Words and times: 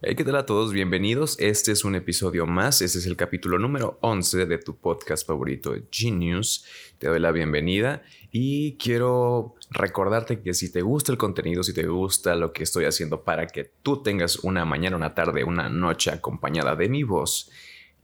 Hey, 0.00 0.14
¿qué 0.14 0.22
tal 0.22 0.36
a 0.36 0.46
todos? 0.46 0.72
Bienvenidos. 0.72 1.36
Este 1.40 1.72
es 1.72 1.84
un 1.84 1.96
episodio 1.96 2.46
más. 2.46 2.82
Este 2.82 2.98
es 2.98 3.06
el 3.06 3.16
capítulo 3.16 3.58
número 3.58 3.98
11 4.00 4.46
de 4.46 4.58
tu 4.58 4.76
podcast 4.76 5.26
favorito, 5.26 5.74
Genius. 5.90 6.64
Te 6.98 7.08
doy 7.08 7.18
la 7.18 7.32
bienvenida 7.32 8.04
y 8.30 8.74
quiero 8.74 9.56
recordarte 9.70 10.38
que 10.38 10.54
si 10.54 10.70
te 10.70 10.82
gusta 10.82 11.10
el 11.10 11.18
contenido, 11.18 11.64
si 11.64 11.74
te 11.74 11.84
gusta 11.88 12.36
lo 12.36 12.52
que 12.52 12.62
estoy 12.62 12.84
haciendo 12.84 13.24
para 13.24 13.48
que 13.48 13.72
tú 13.82 14.00
tengas 14.00 14.36
una 14.36 14.64
mañana, 14.64 14.94
una 14.94 15.16
tarde, 15.16 15.42
una 15.42 15.68
noche 15.68 16.12
acompañada 16.12 16.76
de 16.76 16.88
mi 16.88 17.02
voz, 17.02 17.50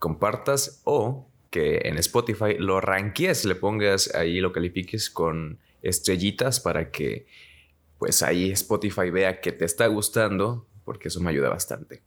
compartas 0.00 0.80
o 0.82 1.28
que 1.50 1.82
en 1.84 1.96
Spotify 1.98 2.56
lo 2.58 2.80
ranquees, 2.80 3.44
le 3.44 3.54
pongas 3.54 4.12
ahí, 4.16 4.40
lo 4.40 4.50
califiques 4.50 5.10
con 5.10 5.60
estrellitas 5.80 6.58
para 6.58 6.90
que 6.90 7.28
pues 8.00 8.24
ahí 8.24 8.50
Spotify 8.50 9.10
vea 9.10 9.40
que 9.40 9.52
te 9.52 9.64
está 9.64 9.86
gustando 9.86 10.66
porque 10.84 11.08
eso 11.08 11.20
me 11.20 11.30
ayuda 11.30 11.48
bastante. 11.48 12.02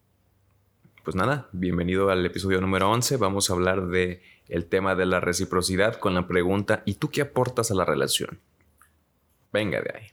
Pues 1.04 1.16
nada, 1.16 1.48
bienvenido 1.54 2.09
al 2.09 2.26
episodio 2.26 2.59
número 2.59 2.91
11. 2.91 3.17
Vamos 3.17 3.50
a 3.50 3.53
hablar 3.53 3.88
de 3.88 4.22
el 4.50 4.66
tema 4.66 4.95
de 4.95 5.05
la 5.05 5.20
reciprocidad 5.20 5.95
con 5.95 6.13
la 6.13 6.27
pregunta 6.27 6.84
¿y 6.86 6.95
tú 6.95 7.09
qué 7.09 7.22
aportas 7.22 7.72
a 7.72 7.76
la 7.76 7.86
relación? 7.86 8.40
Venga 9.53 9.81
de 9.81 9.91
ahí. 9.95 10.08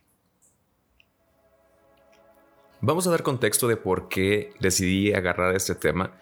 Vamos 2.81 3.07
a 3.07 3.11
dar 3.11 3.23
contexto 3.23 3.67
de 3.67 3.77
por 3.77 4.09
qué 4.09 4.53
decidí 4.61 5.13
agarrar 5.15 5.57
este 5.57 5.75
tema 5.75 6.13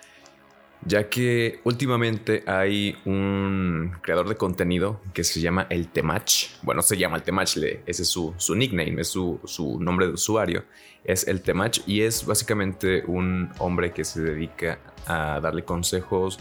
ya 0.84 1.08
que 1.08 1.60
últimamente 1.64 2.42
hay 2.46 2.96
un 3.04 3.92
creador 4.02 4.28
de 4.28 4.36
contenido 4.36 5.00
que 5.12 5.24
se 5.24 5.40
llama 5.40 5.66
el 5.70 5.88
Temach. 5.88 6.50
Bueno, 6.62 6.82
se 6.82 6.96
llama 6.96 7.16
el 7.16 7.22
Temach, 7.22 7.56
ese 7.56 8.02
es 8.02 8.08
su, 8.08 8.34
nickname, 8.54 9.00
es 9.00 9.08
su, 9.08 9.40
su, 9.44 9.78
nombre 9.80 10.06
de 10.06 10.12
usuario, 10.14 10.64
es 11.04 11.26
el 11.28 11.42
Temach 11.42 11.80
y 11.86 12.02
es 12.02 12.26
básicamente 12.26 13.04
un 13.06 13.50
hombre 13.58 13.92
que 13.92 14.04
se 14.04 14.22
dedica 14.22 14.78
a 15.06 15.40
darle 15.40 15.64
consejos, 15.64 16.38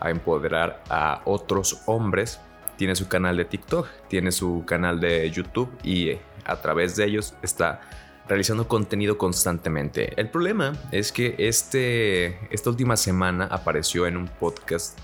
a 0.00 0.10
empoderar 0.10 0.82
a 0.88 1.22
otros 1.24 1.82
hombres. 1.86 2.40
Tiene 2.76 2.94
su 2.94 3.08
canal 3.08 3.36
de 3.36 3.44
TikTok, 3.44 3.88
tiene 4.08 4.30
su 4.30 4.64
canal 4.66 5.00
de 5.00 5.30
YouTube 5.30 5.70
y 5.82 6.12
a 6.44 6.60
través 6.60 6.94
de 6.96 7.04
ellos 7.04 7.34
está 7.42 7.80
realizando 8.28 8.68
contenido 8.68 9.18
constantemente. 9.18 10.12
El 10.20 10.30
problema 10.30 10.74
es 10.92 11.12
que 11.12 11.34
este, 11.38 12.38
esta 12.52 12.70
última 12.70 12.96
semana 12.96 13.46
apareció 13.46 14.06
en 14.06 14.16
un 14.16 14.28
podcast 14.28 14.98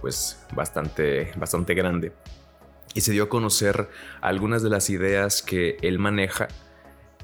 pues 0.00 0.44
bastante, 0.54 1.32
bastante 1.36 1.72
grande 1.74 2.12
y 2.94 3.00
se 3.00 3.12
dio 3.12 3.24
a 3.24 3.28
conocer 3.28 3.88
algunas 4.20 4.62
de 4.62 4.70
las 4.70 4.90
ideas 4.90 5.42
que 5.42 5.76
él 5.82 5.98
maneja 5.98 6.48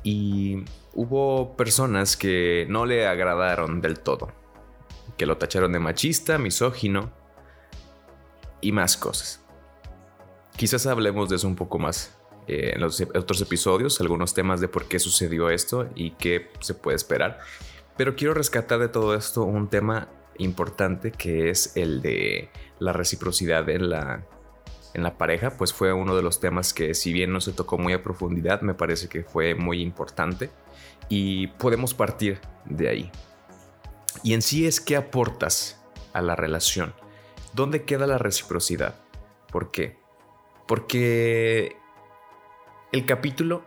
y 0.02 0.64
hubo 0.94 1.56
personas 1.56 2.16
que 2.16 2.66
no 2.68 2.86
le 2.86 3.06
agradaron 3.06 3.80
del 3.80 4.00
todo, 4.00 4.32
que 5.16 5.26
lo 5.26 5.36
tacharon 5.36 5.72
de 5.72 5.78
machista, 5.78 6.38
misógino 6.38 7.12
y 8.60 8.72
más 8.72 8.96
cosas. 8.96 9.44
Quizás 10.56 10.86
hablemos 10.86 11.28
de 11.28 11.36
eso 11.36 11.46
un 11.46 11.56
poco 11.56 11.78
más 11.78 12.19
eh, 12.46 12.72
en 12.74 12.80
los 12.80 13.00
otros 13.00 13.40
episodios 13.40 14.00
algunos 14.00 14.34
temas 14.34 14.60
de 14.60 14.68
por 14.68 14.86
qué 14.86 14.98
sucedió 14.98 15.50
esto 15.50 15.88
y 15.94 16.12
qué 16.12 16.50
se 16.60 16.74
puede 16.74 16.96
esperar. 16.96 17.38
Pero 17.96 18.16
quiero 18.16 18.34
rescatar 18.34 18.78
de 18.78 18.88
todo 18.88 19.14
esto 19.14 19.44
un 19.44 19.68
tema 19.68 20.08
importante 20.38 21.12
que 21.12 21.50
es 21.50 21.76
el 21.76 22.00
de 22.02 22.48
la 22.78 22.92
reciprocidad 22.92 23.68
en 23.68 23.90
la, 23.90 24.24
en 24.94 25.02
la 25.02 25.18
pareja, 25.18 25.50
pues 25.56 25.72
fue 25.72 25.92
uno 25.92 26.16
de 26.16 26.22
los 26.22 26.40
temas 26.40 26.72
que 26.72 26.94
si 26.94 27.12
bien 27.12 27.32
no 27.32 27.40
se 27.40 27.52
tocó 27.52 27.78
muy 27.78 27.92
a 27.92 28.02
profundidad, 28.02 28.62
me 28.62 28.74
parece 28.74 29.08
que 29.08 29.22
fue 29.22 29.54
muy 29.54 29.82
importante 29.82 30.50
y 31.08 31.48
podemos 31.48 31.94
partir 31.94 32.40
de 32.64 32.88
ahí. 32.88 33.12
Y 34.22 34.34
en 34.34 34.42
sí 34.42 34.66
es 34.66 34.80
qué 34.80 34.96
aportas 34.96 35.80
a 36.12 36.22
la 36.22 36.36
relación. 36.36 36.94
¿Dónde 37.52 37.84
queda 37.84 38.06
la 38.06 38.18
reciprocidad? 38.18 38.94
¿Por 39.50 39.70
qué? 39.70 39.98
Porque 40.66 41.76
el 42.92 43.06
capítulo, 43.06 43.62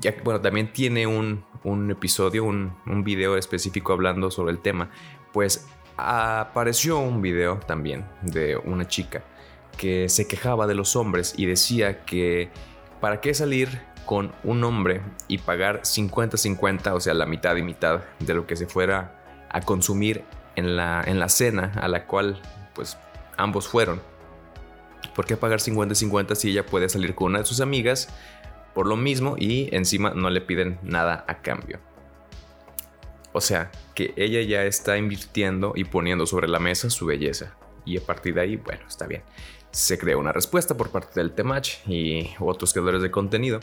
ya, 0.00 0.14
bueno, 0.24 0.40
también 0.40 0.72
tiene 0.72 1.06
un, 1.06 1.44
episodio, 1.90 2.44
un, 2.44 3.04
video 3.04 3.36
específico 3.36 3.92
hablando 3.92 4.30
sobre 4.30 4.52
el 4.52 4.60
tema. 4.60 4.90
Pues 5.32 5.66
apareció 5.96 6.98
un 6.98 7.20
video 7.20 7.58
también 7.58 8.06
de 8.22 8.56
una 8.56 8.88
chica 8.88 9.24
que 9.76 10.08
se 10.08 10.26
quejaba 10.26 10.66
de 10.66 10.74
los 10.74 10.96
hombres 10.96 11.34
y 11.36 11.46
decía 11.46 12.04
que 12.04 12.50
para 13.00 13.20
qué 13.20 13.34
salir 13.34 13.82
con 14.06 14.32
un 14.44 14.64
hombre 14.64 15.02
y 15.28 15.38
pagar 15.38 15.82
50-50, 15.82 16.92
o 16.92 17.00
sea, 17.00 17.14
la 17.14 17.26
mitad 17.26 17.56
y 17.56 17.62
mitad 17.62 18.02
de 18.18 18.34
lo 18.34 18.46
que 18.46 18.56
se 18.56 18.66
fuera 18.66 19.46
a 19.50 19.60
consumir 19.60 20.24
en 20.56 20.76
la, 20.76 21.02
en 21.06 21.18
la 21.18 21.28
cena 21.28 21.72
a 21.80 21.88
la 21.88 22.06
cual 22.06 22.40
pues 22.74 22.96
ambos 23.36 23.68
fueron 23.68 24.00
¿Por 25.14 25.26
qué 25.26 25.36
pagar 25.36 25.60
50-50 25.60 26.34
si 26.34 26.50
ella 26.50 26.64
puede 26.64 26.88
salir 26.88 27.14
con 27.14 27.28
una 27.28 27.40
de 27.40 27.46
sus 27.46 27.60
amigas 27.60 28.08
por 28.74 28.86
lo 28.86 28.96
mismo 28.96 29.36
y 29.38 29.68
encima 29.74 30.14
no 30.14 30.30
le 30.30 30.40
piden 30.40 30.78
nada 30.82 31.24
a 31.28 31.42
cambio? 31.42 31.78
O 33.32 33.40
sea, 33.40 33.70
que 33.94 34.12
ella 34.16 34.42
ya 34.42 34.64
está 34.64 34.96
invirtiendo 34.96 35.72
y 35.74 35.84
poniendo 35.84 36.26
sobre 36.26 36.48
la 36.48 36.58
mesa 36.58 36.90
su 36.90 37.06
belleza. 37.06 37.54
Y 37.84 37.98
a 37.98 38.00
partir 38.00 38.34
de 38.34 38.42
ahí, 38.42 38.56
bueno, 38.56 38.82
está 38.86 39.06
bien. 39.06 39.22
Se 39.70 39.98
crea 39.98 40.18
una 40.18 40.32
respuesta 40.32 40.76
por 40.76 40.90
parte 40.90 41.18
del 41.18 41.32
Temach 41.32 41.86
y 41.86 42.30
otros 42.38 42.72
creadores 42.72 43.02
de 43.02 43.10
contenido. 43.10 43.60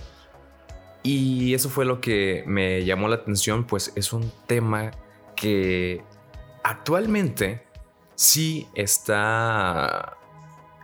Y 1.04 1.54
eso 1.54 1.70
fue 1.70 1.86
lo 1.86 2.02
que 2.02 2.44
me 2.46 2.84
llamó 2.84 3.08
la 3.08 3.16
atención, 3.16 3.66
pues 3.66 3.94
es 3.96 4.12
un 4.12 4.31
tema 4.48 4.92
que 5.36 6.04
actualmente 6.64 7.64
sí 8.16 8.68
está 8.76 10.19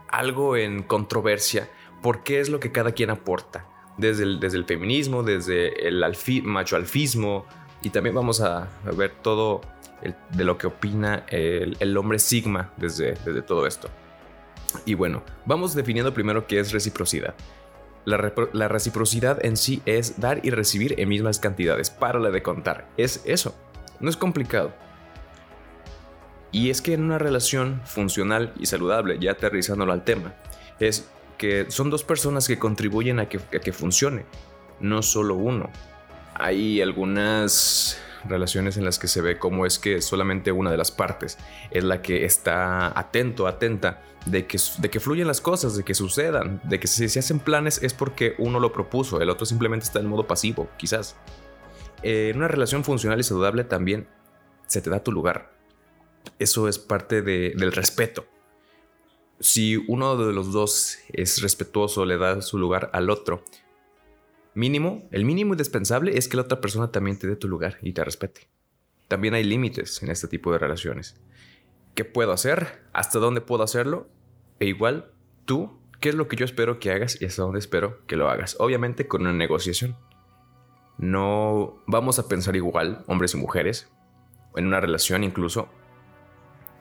algo 0.08 0.56
en 0.56 0.82
controversia 0.82 1.68
porque 2.02 2.40
es 2.40 2.48
lo 2.48 2.60
que 2.60 2.72
cada 2.72 2.92
quien 2.92 3.10
aporta. 3.10 3.66
Desde 3.98 4.24
el, 4.24 4.40
desde 4.40 4.58
el 4.58 4.66
feminismo, 4.66 5.22
desde 5.22 5.88
el 5.88 6.04
macho 6.44 6.76
alfismo, 6.76 7.46
y 7.82 7.90
también 7.90 8.14
vamos 8.14 8.40
a, 8.40 8.68
ver 8.96 9.12
todo 9.22 9.60
de 10.32 10.44
lo 10.44 10.58
que 10.58 10.66
opina 10.66 11.24
el, 11.28 11.96
hombre 11.96 12.18
sigma 12.18 12.72
desde, 12.76 13.14
desde 13.24 13.42
todo 13.42 13.66
esto. 13.66 13.88
Y 14.84 14.94
bueno, 14.94 15.22
vamos 15.46 15.74
definiendo 15.74 16.12
primero 16.12 16.46
qué 16.46 16.58
es 16.58 16.72
reciprocidad. 16.72 17.34
La, 18.04 18.32
la, 18.52 18.68
reciprocidad 18.68 19.44
en 19.44 19.56
sí 19.56 19.82
es 19.84 20.20
dar 20.20 20.44
y 20.44 20.50
recibir 20.50 20.94
en 21.00 21.08
mismas 21.08 21.38
cantidades. 21.38 21.90
Párale 21.90 22.30
de 22.30 22.42
contar. 22.42 22.88
Es 22.96 23.22
eso. 23.24 23.54
No 24.00 24.10
es 24.10 24.16
complicado. 24.16 24.72
Y 26.56 26.70
es 26.70 26.80
que 26.80 26.94
en 26.94 27.04
una 27.04 27.18
relación 27.18 27.82
funcional 27.84 28.54
y 28.58 28.64
saludable, 28.64 29.18
ya 29.20 29.32
aterrizándolo 29.32 29.92
al 29.92 30.04
tema, 30.04 30.32
es 30.80 31.06
que 31.36 31.66
son 31.68 31.90
dos 31.90 32.02
personas 32.02 32.48
que 32.48 32.58
contribuyen 32.58 33.20
a 33.20 33.28
que, 33.28 33.72
funcione, 33.74 34.24
no 34.80 35.02
solo 35.02 35.34
uno. 35.34 35.68
Hay 36.32 36.80
algunas 36.80 38.00
relaciones 38.26 38.78
en 38.78 38.86
las 38.86 38.98
que 38.98 39.06
se 39.06 39.20
ve 39.20 39.38
cómo 39.38 39.66
es 39.66 39.78
que 39.78 40.00
solamente 40.00 40.50
una 40.50 40.70
de 40.70 40.78
las 40.78 40.90
partes 40.90 41.36
es 41.70 41.84
la 41.84 42.00
que 42.00 42.24
está 42.24 42.98
atento, 42.98 43.46
atenta 43.46 44.02
de 44.24 44.46
que, 44.46 44.58
de 44.78 44.88
que 44.88 44.98
fluyen 44.98 45.26
las 45.26 45.42
cosas, 45.42 45.76
de 45.76 45.84
que 45.84 45.92
sucedan, 45.92 46.62
de 46.64 46.80
que 46.80 46.86
si 46.86 47.06
se 47.10 47.18
hacen 47.18 47.38
planes 47.38 47.82
es 47.82 47.92
porque 47.92 48.34
uno 48.38 48.60
lo 48.60 48.72
propuso, 48.72 49.20
el 49.20 49.28
otro 49.28 49.44
simplemente 49.44 49.84
está 49.84 50.00
en 50.00 50.06
modo 50.06 50.26
pasivo, 50.26 50.70
quizás. 50.78 51.16
En 52.02 52.38
una 52.38 52.48
relación 52.48 52.82
funcional 52.82 53.20
y 53.20 53.24
saludable 53.24 53.62
también 53.64 54.08
se 54.66 54.80
te 54.80 54.88
da 54.88 55.04
tu 55.04 55.12
lugar 55.12 55.54
eso 56.38 56.68
es 56.68 56.78
parte 56.78 57.22
del 57.22 57.72
respeto. 57.72 58.26
Si 59.40 59.76
uno 59.88 60.16
de 60.16 60.32
los 60.32 60.52
dos 60.52 60.98
es 61.12 61.42
respetuoso, 61.42 62.04
le 62.06 62.16
da 62.16 62.40
su 62.40 62.58
lugar 62.58 62.90
al 62.92 63.10
otro, 63.10 63.44
mínimo, 64.54 65.06
el 65.12 65.24
mínimo 65.24 65.52
indispensable 65.52 66.16
es 66.16 66.28
que 66.28 66.36
la 66.36 66.44
otra 66.44 66.60
persona 66.60 66.90
también 66.90 67.18
te 67.18 67.26
dé 67.26 67.36
tu 67.36 67.46
lugar 67.46 67.76
y 67.82 67.92
te 67.92 68.02
respete. 68.02 68.48
También 69.08 69.34
hay 69.34 69.44
límites 69.44 70.02
en 70.02 70.10
este 70.10 70.26
tipo 70.26 70.50
de 70.52 70.58
relaciones. 70.58 71.16
¿Qué 71.94 72.04
puedo 72.04 72.32
hacer? 72.32 72.82
¿Hasta 72.92 73.18
dónde 73.18 73.40
puedo 73.40 73.62
hacerlo? 73.62 74.08
E 74.58 74.66
igual, 74.66 75.12
tú, 75.44 75.78
¿qué 76.00 76.08
es 76.08 76.14
lo 76.14 76.28
que 76.28 76.36
yo 76.36 76.44
espero 76.44 76.78
que 76.78 76.90
hagas 76.90 77.20
y 77.20 77.26
hasta 77.26 77.42
dónde 77.42 77.58
espero 77.58 78.04
que 78.06 78.16
lo 78.16 78.28
hagas? 78.28 78.56
Obviamente 78.58 79.06
con 79.06 79.22
una 79.22 79.32
negociación. 79.32 79.96
No 80.98 81.82
vamos 81.86 82.18
a 82.18 82.26
pensar 82.26 82.56
igual, 82.56 83.04
hombres 83.06 83.34
y 83.34 83.36
mujeres, 83.36 83.90
en 84.56 84.66
una 84.66 84.80
relación 84.80 85.22
incluso, 85.24 85.68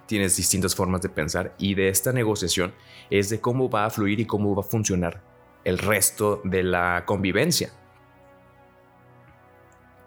tienes 0.05 0.35
distintas 0.35 0.75
formas 0.75 1.01
de 1.01 1.09
pensar 1.09 1.55
y 1.57 1.75
de 1.75 1.89
esta 1.89 2.11
negociación 2.11 2.73
es 3.09 3.29
de 3.29 3.41
cómo 3.41 3.69
va 3.69 3.85
a 3.85 3.89
fluir 3.89 4.19
y 4.19 4.25
cómo 4.25 4.55
va 4.55 4.61
a 4.61 4.65
funcionar 4.65 5.21
el 5.63 5.77
resto 5.79 6.41
de 6.43 6.63
la 6.63 7.03
convivencia. 7.05 7.71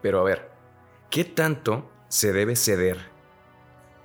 Pero 0.00 0.20
a 0.20 0.24
ver, 0.24 0.50
¿qué 1.10 1.24
tanto 1.24 1.90
se 2.08 2.32
debe 2.32 2.56
ceder 2.56 2.98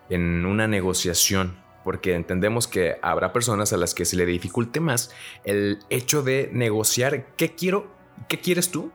en 0.09 0.45
una 0.45 0.67
negociación? 0.67 1.61
Porque 1.83 2.15
entendemos 2.15 2.67
que 2.67 2.97
habrá 3.01 3.33
personas 3.33 3.73
a 3.73 3.77
las 3.77 3.93
que 3.93 4.05
se 4.05 4.15
le 4.15 4.25
dificulte 4.25 4.79
más 4.79 5.11
el 5.43 5.79
hecho 5.89 6.23
de 6.23 6.49
negociar 6.53 7.27
qué 7.35 7.53
quiero, 7.55 7.91
qué 8.27 8.39
quieres 8.39 8.71
tú, 8.71 8.91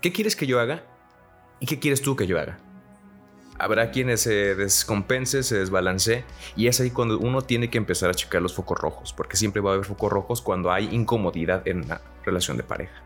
qué 0.00 0.12
quieres 0.12 0.36
que 0.36 0.46
yo 0.46 0.60
haga 0.60 0.84
y 1.58 1.66
qué 1.66 1.78
quieres 1.78 2.02
tú 2.02 2.14
que 2.14 2.26
yo 2.26 2.38
haga. 2.38 2.60
Habrá 3.58 3.90
quienes 3.90 4.20
se 4.22 4.54
descompense, 4.54 5.42
se 5.42 5.58
desbalance 5.58 6.24
y 6.56 6.68
es 6.68 6.80
ahí 6.80 6.90
cuando 6.90 7.18
uno 7.18 7.42
tiene 7.42 7.70
que 7.70 7.78
empezar 7.78 8.10
a 8.10 8.14
checar 8.14 8.40
los 8.40 8.54
focos 8.54 8.78
rojos, 8.78 9.12
porque 9.12 9.36
siempre 9.36 9.60
va 9.60 9.70
a 9.70 9.74
haber 9.74 9.86
focos 9.86 10.12
rojos 10.12 10.42
cuando 10.42 10.70
hay 10.70 10.88
incomodidad 10.92 11.66
en 11.66 11.84
una 11.84 12.00
relación 12.24 12.56
de 12.56 12.62
pareja. 12.62 13.02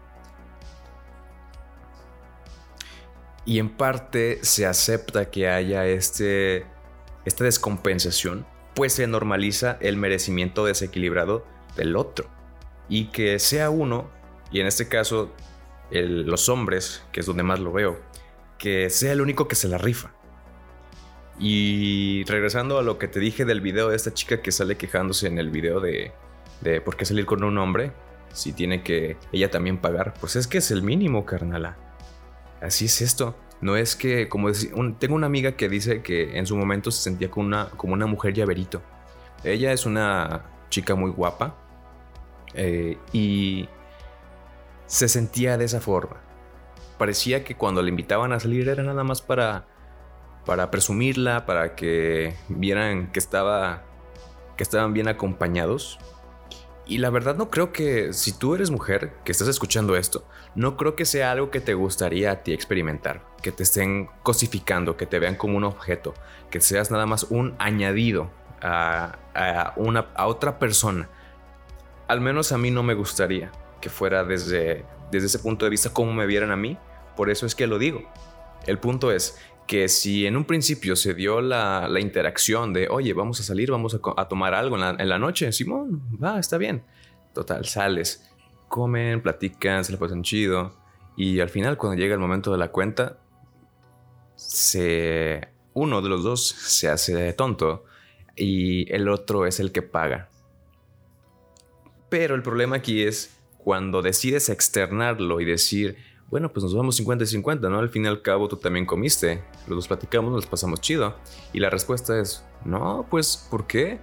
Y 3.44 3.58
en 3.58 3.70
parte 3.70 4.38
se 4.42 4.66
acepta 4.66 5.30
que 5.30 5.48
haya 5.48 5.86
este, 5.86 6.64
esta 7.24 7.44
descompensación, 7.44 8.46
pues 8.74 8.92
se 8.92 9.06
normaliza 9.06 9.78
el 9.80 9.96
merecimiento 9.96 10.64
desequilibrado 10.64 11.44
del 11.76 11.96
otro. 11.96 12.28
Y 12.88 13.06
que 13.06 13.38
sea 13.38 13.70
uno, 13.70 14.10
y 14.52 14.60
en 14.60 14.66
este 14.66 14.86
caso 14.86 15.32
los 15.90 16.48
hombres, 16.48 17.02
que 17.10 17.20
es 17.20 17.26
donde 17.26 17.42
más 17.42 17.58
lo 17.58 17.72
veo, 17.72 18.00
que 18.58 18.90
sea 18.90 19.12
el 19.12 19.20
único 19.20 19.48
que 19.48 19.56
se 19.56 19.68
la 19.68 19.78
rifa. 19.78 20.12
Y 21.44 22.22
regresando 22.28 22.78
a 22.78 22.82
lo 22.82 22.98
que 22.98 23.08
te 23.08 23.18
dije 23.18 23.44
del 23.44 23.60
video 23.60 23.88
de 23.88 23.96
esta 23.96 24.14
chica 24.14 24.40
que 24.40 24.52
sale 24.52 24.76
quejándose 24.76 25.26
en 25.26 25.38
el 25.38 25.50
video 25.50 25.80
de, 25.80 26.12
de 26.60 26.80
por 26.80 26.96
qué 26.96 27.04
salir 27.04 27.26
con 27.26 27.42
un 27.42 27.58
hombre, 27.58 27.90
si 28.32 28.52
tiene 28.52 28.84
que 28.84 29.16
ella 29.32 29.50
también 29.50 29.78
pagar, 29.78 30.14
pues 30.20 30.36
es 30.36 30.46
que 30.46 30.58
es 30.58 30.70
el 30.70 30.84
mínimo, 30.84 31.26
carnala. 31.26 31.76
Así 32.60 32.84
es 32.84 33.02
esto. 33.02 33.36
No 33.60 33.76
es 33.76 33.96
que, 33.96 34.28
como 34.28 34.48
decir, 34.48 34.72
tengo 35.00 35.16
una 35.16 35.26
amiga 35.26 35.52
que 35.52 35.68
dice 35.68 36.00
que 36.00 36.38
en 36.38 36.46
su 36.46 36.56
momento 36.56 36.92
se 36.92 37.02
sentía 37.02 37.28
como 37.28 37.48
una, 37.48 37.70
como 37.70 37.94
una 37.94 38.06
mujer 38.06 38.34
llaverito. 38.34 38.80
Ella 39.42 39.72
es 39.72 39.84
una 39.84 40.44
chica 40.70 40.94
muy 40.94 41.10
guapa 41.10 41.56
eh, 42.54 42.98
y 43.12 43.68
se 44.86 45.08
sentía 45.08 45.58
de 45.58 45.64
esa 45.64 45.80
forma. 45.80 46.20
Parecía 46.98 47.42
que 47.42 47.56
cuando 47.56 47.82
le 47.82 47.88
invitaban 47.88 48.32
a 48.32 48.38
salir 48.38 48.68
era 48.68 48.84
nada 48.84 49.02
más 49.02 49.22
para 49.22 49.66
para 50.44 50.70
presumirla, 50.70 51.46
para 51.46 51.74
que 51.74 52.34
vieran 52.48 53.10
que 53.12 53.18
estaba 53.18 53.84
que 54.56 54.62
estaban 54.62 54.92
bien 54.92 55.08
acompañados. 55.08 55.98
Y 56.84 56.98
la 56.98 57.10
verdad 57.10 57.36
no 57.36 57.48
creo 57.48 57.72
que 57.72 58.12
si 58.12 58.32
tú 58.32 58.54
eres 58.54 58.70
mujer 58.70 59.14
que 59.24 59.32
estás 59.32 59.48
escuchando 59.48 59.96
esto, 59.96 60.26
no 60.54 60.76
creo 60.76 60.96
que 60.96 61.04
sea 61.04 61.30
algo 61.30 61.50
que 61.50 61.60
te 61.60 61.74
gustaría 61.74 62.32
a 62.32 62.42
ti 62.42 62.52
experimentar, 62.52 63.24
que 63.40 63.52
te 63.52 63.62
estén 63.62 64.10
cosificando, 64.22 64.96
que 64.96 65.06
te 65.06 65.18
vean 65.18 65.36
como 65.36 65.56
un 65.56 65.64
objeto, 65.64 66.12
que 66.50 66.60
seas 66.60 66.90
nada 66.90 67.06
más 67.06 67.24
un 67.24 67.54
añadido 67.58 68.30
a, 68.60 69.72
una, 69.76 70.08
a 70.14 70.26
otra 70.26 70.58
persona. 70.58 71.08
Al 72.08 72.20
menos 72.20 72.52
a 72.52 72.58
mí 72.58 72.70
no 72.70 72.82
me 72.82 72.94
gustaría 72.94 73.52
que 73.80 73.88
fuera 73.88 74.24
desde, 74.24 74.84
desde 75.10 75.26
ese 75.26 75.38
punto 75.38 75.64
de 75.64 75.70
vista 75.70 75.90
como 75.90 76.12
me 76.12 76.26
vieran 76.26 76.50
a 76.50 76.56
mí, 76.56 76.76
por 77.16 77.30
eso 77.30 77.46
es 77.46 77.54
que 77.54 77.66
lo 77.66 77.78
digo. 77.78 78.02
El 78.66 78.78
punto 78.78 79.12
es 79.12 79.38
que 79.66 79.88
si 79.88 80.26
en 80.26 80.36
un 80.36 80.44
principio 80.44 80.96
se 80.96 81.14
dio 81.14 81.40
la, 81.40 81.88
interacción 82.00 82.72
de, 82.72 82.88
oye, 82.88 83.12
vamos 83.12 83.40
a 83.40 83.42
salir, 83.42 83.70
vamos 83.70 83.98
a, 84.16 84.28
tomar 84.28 84.54
algo 84.54 84.76
en 84.76 85.08
la, 85.08 85.18
noche, 85.18 85.52
Simón, 85.52 86.02
va, 86.22 86.38
está 86.38 86.58
bien. 86.58 86.84
Total, 87.32 87.64
sales, 87.64 88.30
comen, 88.68 89.22
platican, 89.22 89.84
se 89.84 89.92
le 89.92 89.98
pasan 89.98 90.22
chido. 90.22 90.74
Y 91.16 91.40
al 91.40 91.48
final, 91.48 91.76
cuando 91.78 92.00
llega 92.00 92.14
el 92.14 92.20
momento 92.20 92.52
de 92.52 92.58
la 92.58 92.70
cuenta, 92.70 93.18
se, 94.34 95.48
uno 95.74 96.02
de 96.02 96.08
los 96.08 96.22
dos 96.22 96.46
se 96.46 96.88
hace 96.88 97.32
tonto 97.32 97.84
y 98.36 98.92
el 98.92 99.08
otro 99.08 99.46
es 99.46 99.60
el 99.60 99.72
que 99.72 99.82
paga. 99.82 100.30
Pero 102.08 102.34
el 102.34 102.42
problema 102.42 102.76
aquí 102.76 103.02
es 103.02 103.38
cuando 103.58 104.02
decides 104.02 104.48
externarlo 104.48 105.40
y 105.40 105.44
decir, 105.44 105.96
bueno, 106.32 106.50
pues 106.50 106.64
nos 106.64 106.74
vamos 106.74 106.96
50 106.96 107.24
y 107.24 107.26
50, 107.26 107.68
¿no? 107.68 107.78
Al 107.78 107.90
fin 107.90 108.06
y 108.06 108.08
al 108.08 108.22
cabo 108.22 108.48
tú 108.48 108.56
también 108.56 108.86
comiste, 108.86 109.44
los 109.68 109.76
dos 109.76 109.86
platicamos, 109.86 110.32
nos 110.32 110.46
pasamos 110.46 110.80
chido. 110.80 111.14
Y 111.52 111.60
la 111.60 111.68
respuesta 111.68 112.18
es, 112.18 112.42
no, 112.64 113.06
pues, 113.10 113.46
¿por 113.50 113.66
qué? 113.66 114.00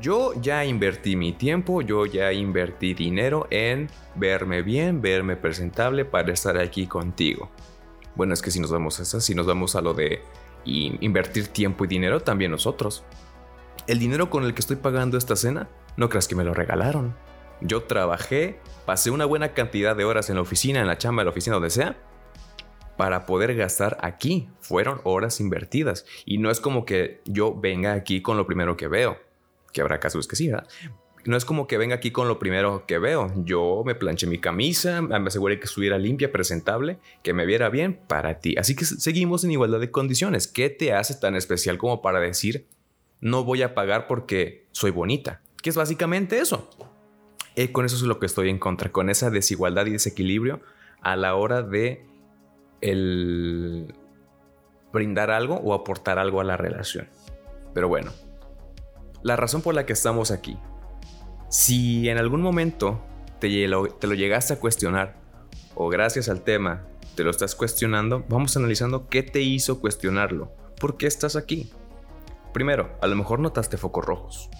Yo 0.00 0.32
ya 0.40 0.64
invertí 0.64 1.16
mi 1.16 1.34
tiempo, 1.34 1.82
yo 1.82 2.06
ya 2.06 2.32
invertí 2.32 2.94
dinero 2.94 3.46
en 3.50 3.90
verme 4.14 4.62
bien, 4.62 5.02
verme 5.02 5.36
presentable 5.36 6.06
para 6.06 6.32
estar 6.32 6.56
aquí 6.56 6.86
contigo. 6.86 7.50
Bueno, 8.16 8.32
es 8.32 8.40
que 8.40 8.50
si 8.50 8.58
nos 8.58 8.72
vamos 8.72 8.98
a 8.98 9.02
eso, 9.02 9.20
si 9.20 9.34
nos 9.34 9.44
vamos 9.44 9.76
a 9.76 9.82
lo 9.82 9.92
de 9.92 10.22
invertir 10.64 11.48
tiempo 11.48 11.84
y 11.84 11.88
dinero, 11.88 12.20
también 12.20 12.52
nosotros. 12.52 13.04
El 13.86 13.98
dinero 13.98 14.30
con 14.30 14.44
el 14.44 14.54
que 14.54 14.60
estoy 14.60 14.76
pagando 14.76 15.18
esta 15.18 15.36
cena, 15.36 15.68
no 15.98 16.08
creas 16.08 16.26
que 16.26 16.36
me 16.36 16.44
lo 16.44 16.54
regalaron. 16.54 17.14
Yo 17.60 17.84
trabajé, 17.84 18.58
pasé 18.86 19.10
una 19.10 19.24
buena 19.24 19.54
cantidad 19.54 19.96
de 19.96 20.04
horas 20.04 20.28
en 20.30 20.36
la 20.36 20.42
oficina, 20.42 20.80
en 20.80 20.86
la 20.86 20.98
chamba, 20.98 21.22
en 21.22 21.26
la 21.26 21.30
oficina, 21.30 21.54
donde 21.54 21.70
sea, 21.70 21.96
para 22.96 23.26
poder 23.26 23.54
gastar 23.54 23.98
aquí. 24.00 24.48
Fueron 24.60 25.00
horas 25.04 25.40
invertidas. 25.40 26.06
Y 26.24 26.38
no 26.38 26.50
es 26.50 26.60
como 26.60 26.84
que 26.84 27.20
yo 27.24 27.54
venga 27.54 27.92
aquí 27.92 28.22
con 28.22 28.36
lo 28.36 28.46
primero 28.46 28.76
que 28.76 28.88
veo, 28.88 29.18
que 29.72 29.80
habrá 29.80 30.00
casos 30.00 30.28
que 30.28 30.36
sí, 30.36 30.48
¿verdad? 30.48 30.68
No 31.26 31.38
es 31.38 31.46
como 31.46 31.66
que 31.66 31.78
venga 31.78 31.94
aquí 31.94 32.10
con 32.10 32.28
lo 32.28 32.38
primero 32.38 32.84
que 32.86 32.98
veo. 32.98 33.32
Yo 33.44 33.82
me 33.86 33.94
planché 33.94 34.26
mi 34.26 34.38
camisa, 34.38 35.00
me 35.00 35.16
aseguré 35.16 35.58
que 35.58 35.64
estuviera 35.64 35.96
limpia, 35.96 36.30
presentable, 36.30 36.98
que 37.22 37.32
me 37.32 37.46
viera 37.46 37.70
bien 37.70 37.98
para 38.06 38.40
ti. 38.40 38.56
Así 38.58 38.76
que 38.76 38.84
seguimos 38.84 39.42
en 39.42 39.52
igualdad 39.52 39.80
de 39.80 39.90
condiciones. 39.90 40.46
¿Qué 40.46 40.68
te 40.68 40.92
hace 40.92 41.14
tan 41.14 41.34
especial 41.34 41.78
como 41.78 42.02
para 42.02 42.20
decir 42.20 42.66
no 43.20 43.42
voy 43.42 43.62
a 43.62 43.74
pagar 43.74 44.06
porque 44.06 44.66
soy 44.72 44.90
bonita? 44.90 45.40
Que 45.62 45.70
es 45.70 45.76
básicamente 45.76 46.38
eso. 46.38 46.68
Y 47.56 47.68
con 47.68 47.84
eso 47.84 47.96
es 47.96 48.02
lo 48.02 48.18
que 48.18 48.26
estoy 48.26 48.50
en 48.50 48.58
contra, 48.58 48.90
con 48.90 49.10
esa 49.10 49.30
desigualdad 49.30 49.86
y 49.86 49.90
desequilibrio 49.90 50.60
a 51.00 51.16
la 51.16 51.34
hora 51.34 51.62
de 51.62 52.06
el 52.80 53.94
brindar 54.92 55.30
algo 55.30 55.56
o 55.56 55.74
aportar 55.74 56.18
algo 56.18 56.40
a 56.40 56.44
la 56.44 56.56
relación. 56.56 57.08
Pero 57.72 57.88
bueno, 57.88 58.12
la 59.22 59.36
razón 59.36 59.62
por 59.62 59.74
la 59.74 59.86
que 59.86 59.92
estamos 59.92 60.30
aquí. 60.30 60.56
Si 61.48 62.08
en 62.08 62.18
algún 62.18 62.42
momento 62.42 63.00
te 63.40 63.68
lo, 63.68 63.88
te 63.88 64.06
lo 64.06 64.14
llegaste 64.14 64.54
a 64.54 64.60
cuestionar 64.60 65.16
o 65.74 65.88
gracias 65.88 66.28
al 66.28 66.42
tema 66.42 66.86
te 67.14 67.22
lo 67.22 67.30
estás 67.30 67.54
cuestionando, 67.54 68.24
vamos 68.28 68.56
analizando 68.56 69.08
qué 69.08 69.22
te 69.22 69.40
hizo 69.40 69.80
cuestionarlo. 69.80 70.52
¿Por 70.80 70.96
qué 70.96 71.06
estás 71.06 71.36
aquí? 71.36 71.72
Primero, 72.52 72.96
a 73.00 73.06
lo 73.06 73.16
mejor 73.16 73.38
notaste 73.38 73.76
focos 73.76 74.04
rojos. 74.04 74.50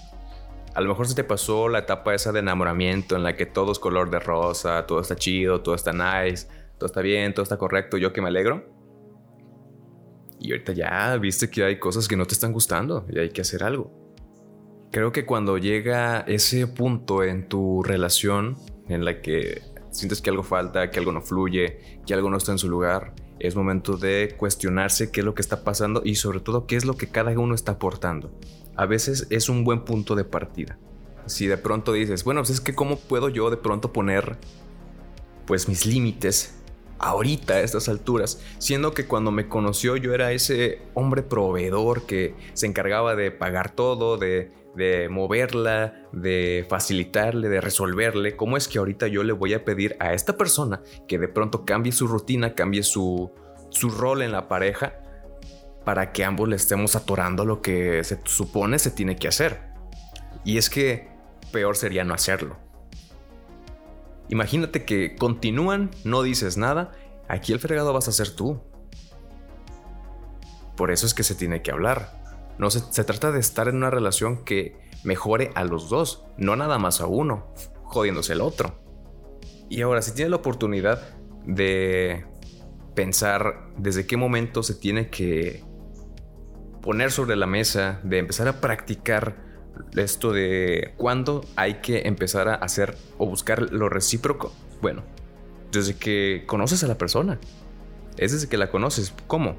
A 0.74 0.80
lo 0.80 0.88
mejor 0.88 1.06
se 1.06 1.14
te 1.14 1.22
pasó 1.22 1.68
la 1.68 1.80
etapa 1.80 2.14
esa 2.14 2.32
de 2.32 2.40
enamoramiento 2.40 3.14
en 3.14 3.22
la 3.22 3.36
que 3.36 3.46
todo 3.46 3.70
es 3.70 3.78
color 3.78 4.10
de 4.10 4.18
rosa, 4.18 4.84
todo 4.86 5.00
está 5.00 5.14
chido, 5.14 5.60
todo 5.60 5.76
está 5.76 5.92
nice, 5.92 6.48
todo 6.78 6.86
está 6.86 7.00
bien, 7.00 7.32
todo 7.32 7.44
está 7.44 7.56
correcto, 7.56 7.96
yo 7.96 8.12
que 8.12 8.20
me 8.20 8.26
alegro. 8.26 8.64
Y 10.40 10.50
ahorita 10.50 10.72
ya 10.72 11.16
viste 11.16 11.48
que 11.48 11.62
hay 11.62 11.78
cosas 11.78 12.08
que 12.08 12.16
no 12.16 12.26
te 12.26 12.34
están 12.34 12.52
gustando 12.52 13.06
y 13.08 13.20
hay 13.20 13.30
que 13.30 13.42
hacer 13.42 13.62
algo. 13.62 13.92
Creo 14.90 15.12
que 15.12 15.24
cuando 15.24 15.58
llega 15.58 16.20
ese 16.26 16.66
punto 16.66 17.22
en 17.22 17.48
tu 17.48 17.84
relación 17.84 18.56
en 18.88 19.04
la 19.04 19.22
que 19.22 19.62
sientes 19.90 20.20
que 20.20 20.30
algo 20.30 20.42
falta, 20.42 20.90
que 20.90 20.98
algo 20.98 21.12
no 21.12 21.22
fluye, 21.22 22.00
que 22.04 22.14
algo 22.14 22.30
no 22.30 22.36
está 22.36 22.50
en 22.50 22.58
su 22.58 22.68
lugar, 22.68 23.14
es 23.38 23.54
momento 23.54 23.96
de 23.96 24.34
cuestionarse 24.36 25.12
qué 25.12 25.20
es 25.20 25.24
lo 25.24 25.36
que 25.36 25.42
está 25.42 25.62
pasando 25.62 26.02
y 26.04 26.16
sobre 26.16 26.40
todo 26.40 26.66
qué 26.66 26.74
es 26.74 26.84
lo 26.84 26.96
que 26.96 27.06
cada 27.06 27.30
uno 27.38 27.54
está 27.54 27.72
aportando 27.72 28.32
a 28.76 28.86
veces 28.86 29.26
es 29.30 29.48
un 29.48 29.64
buen 29.64 29.84
punto 29.84 30.14
de 30.14 30.24
partida. 30.24 30.78
Si 31.26 31.46
de 31.46 31.56
pronto 31.56 31.92
dices, 31.92 32.24
bueno, 32.24 32.40
pues 32.42 32.50
es 32.50 32.60
que 32.60 32.74
cómo 32.74 32.96
puedo 32.96 33.28
yo 33.28 33.50
de 33.50 33.56
pronto 33.56 33.92
poner 33.92 34.36
pues 35.46 35.68
mis 35.68 35.86
límites 35.86 36.54
ahorita 36.98 37.54
a 37.54 37.60
estas 37.60 37.88
alturas, 37.88 38.40
siendo 38.58 38.92
que 38.92 39.06
cuando 39.06 39.30
me 39.30 39.48
conoció 39.48 39.96
yo 39.96 40.14
era 40.14 40.32
ese 40.32 40.82
hombre 40.94 41.22
proveedor 41.22 42.06
que 42.06 42.34
se 42.54 42.66
encargaba 42.66 43.14
de 43.14 43.30
pagar 43.30 43.74
todo, 43.74 44.16
de, 44.16 44.52
de 44.74 45.08
moverla, 45.08 46.08
de 46.12 46.66
facilitarle, 46.68 47.48
de 47.48 47.60
resolverle, 47.60 48.36
¿cómo 48.36 48.56
es 48.56 48.68
que 48.68 48.78
ahorita 48.78 49.08
yo 49.08 49.22
le 49.22 49.32
voy 49.32 49.54
a 49.54 49.64
pedir 49.64 49.96
a 49.98 50.14
esta 50.14 50.36
persona 50.36 50.82
que 51.08 51.18
de 51.18 51.28
pronto 51.28 51.64
cambie 51.64 51.92
su 51.92 52.06
rutina, 52.06 52.54
cambie 52.54 52.82
su, 52.82 53.30
su 53.70 53.90
rol 53.90 54.22
en 54.22 54.32
la 54.32 54.48
pareja 54.48 55.03
para 55.84 56.12
que 56.12 56.24
ambos 56.24 56.48
le 56.48 56.56
estemos 56.56 56.96
atorando 56.96 57.44
lo 57.44 57.60
que 57.60 58.02
se 58.04 58.20
supone 58.24 58.78
se 58.78 58.90
tiene 58.90 59.16
que 59.16 59.28
hacer. 59.28 59.60
Y 60.44 60.58
es 60.58 60.70
que 60.70 61.08
peor 61.52 61.76
sería 61.76 62.04
no 62.04 62.14
hacerlo. 62.14 62.56
Imagínate 64.28 64.84
que 64.84 65.16
continúan, 65.16 65.90
no 66.04 66.22
dices 66.22 66.56
nada, 66.56 66.92
aquí 67.28 67.52
el 67.52 67.60
fregado 67.60 67.92
vas 67.92 68.08
a 68.08 68.12
ser 68.12 68.30
tú. 68.30 68.60
Por 70.76 70.90
eso 70.90 71.06
es 71.06 71.14
que 71.14 71.22
se 71.22 71.34
tiene 71.34 71.62
que 71.62 71.70
hablar. 71.70 72.22
No 72.58 72.70
se, 72.70 72.80
se 72.90 73.04
trata 73.04 73.30
de 73.30 73.40
estar 73.40 73.68
en 73.68 73.76
una 73.76 73.90
relación 73.90 74.44
que 74.44 74.76
mejore 75.04 75.50
a 75.54 75.64
los 75.64 75.90
dos, 75.90 76.24
no 76.38 76.56
nada 76.56 76.78
más 76.78 77.00
a 77.00 77.06
uno, 77.06 77.46
jodiéndose 77.84 78.32
el 78.32 78.40
otro. 78.40 78.82
Y 79.68 79.82
ahora, 79.82 80.02
si 80.02 80.12
tienes 80.14 80.30
la 80.30 80.36
oportunidad 80.36 81.02
de 81.44 82.24
pensar 82.94 83.68
desde 83.76 84.06
qué 84.06 84.16
momento 84.16 84.62
se 84.62 84.74
tiene 84.74 85.10
que 85.10 85.62
poner 86.84 87.10
sobre 87.10 87.34
la 87.34 87.46
mesa, 87.46 87.98
de 88.04 88.18
empezar 88.18 88.46
a 88.46 88.60
practicar 88.60 89.34
esto 89.96 90.32
de 90.32 90.92
cuándo 90.96 91.44
hay 91.56 91.80
que 91.80 92.06
empezar 92.06 92.48
a 92.48 92.54
hacer 92.54 92.96
o 93.18 93.26
buscar 93.26 93.72
lo 93.72 93.88
recíproco. 93.88 94.52
Bueno, 94.80 95.02
desde 95.72 95.96
que 95.96 96.44
conoces 96.46 96.84
a 96.84 96.86
la 96.86 96.96
persona. 96.96 97.40
Es 98.16 98.30
desde 98.30 98.48
que 98.48 98.56
la 98.56 98.70
conoces. 98.70 99.12
¿Cómo? 99.26 99.56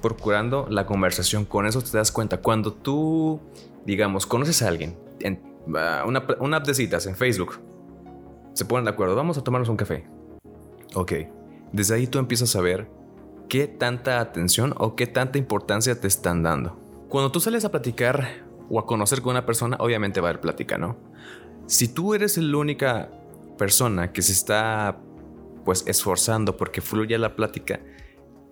procurando 0.00 0.66
la 0.68 0.86
conversación. 0.86 1.44
Con 1.44 1.66
eso 1.66 1.82
te 1.82 1.96
das 1.96 2.12
cuenta. 2.12 2.38
Cuando 2.38 2.72
tú, 2.72 3.40
digamos, 3.84 4.26
conoces 4.26 4.62
a 4.62 4.68
alguien 4.68 4.96
en 5.20 5.40
uh, 5.66 6.08
una, 6.08 6.24
una 6.40 6.58
app 6.58 6.66
de 6.66 6.74
citas 6.74 7.06
en 7.06 7.16
Facebook, 7.16 7.60
se 8.52 8.64
ponen 8.64 8.84
de 8.84 8.90
acuerdo, 8.90 9.14
vamos 9.14 9.38
a 9.38 9.44
tomarnos 9.44 9.68
un 9.68 9.76
café. 9.76 10.06
Ok, 10.94 11.12
desde 11.72 11.94
ahí 11.94 12.06
tú 12.06 12.18
empiezas 12.18 12.54
a 12.56 12.60
ver 12.60 12.88
qué 13.50 13.66
tanta 13.66 14.20
atención 14.20 14.72
o 14.78 14.94
qué 14.94 15.08
tanta 15.08 15.36
importancia 15.36 16.00
te 16.00 16.06
están 16.06 16.42
dando. 16.42 16.78
Cuando 17.08 17.32
tú 17.32 17.40
sales 17.40 17.64
a 17.64 17.70
platicar 17.70 18.44
o 18.70 18.78
a 18.78 18.86
conocer 18.86 19.20
con 19.20 19.32
una 19.32 19.44
persona, 19.44 19.76
obviamente 19.80 20.20
va 20.20 20.28
a 20.28 20.30
haber 20.30 20.40
plática, 20.40 20.78
¿no? 20.78 20.96
Si 21.66 21.88
tú 21.88 22.14
eres 22.14 22.38
la 22.38 22.56
única 22.56 23.10
persona 23.58 24.12
que 24.12 24.22
se 24.22 24.32
está 24.32 24.98
pues 25.64 25.84
esforzando 25.88 26.56
porque 26.56 26.80
fluya 26.80 27.18
la 27.18 27.34
plática, 27.34 27.80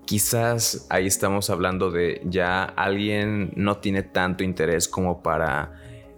quizás 0.05 0.87
ahí 0.91 1.07
estamos 1.07 1.49
hablando 1.49 1.93
de 1.93 2.21
ya 2.25 2.65
alguien 2.65 3.53
no 3.55 3.79
tiene 3.79 4.03
tanto 4.03 4.43
interés 4.43 4.89
como 4.89 5.23
para 5.23 5.75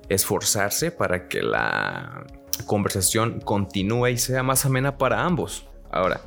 esforzarse 0.09 0.91
para 0.91 1.29
que 1.29 1.43
la 1.43 2.27
conversación 2.65 3.41
continúe 3.41 4.09
y 4.09 4.17
sea 4.17 4.43
más 4.43 4.65
amena 4.65 4.97
para 4.97 5.23
ambos. 5.23 5.69
Ahora, 5.91 6.23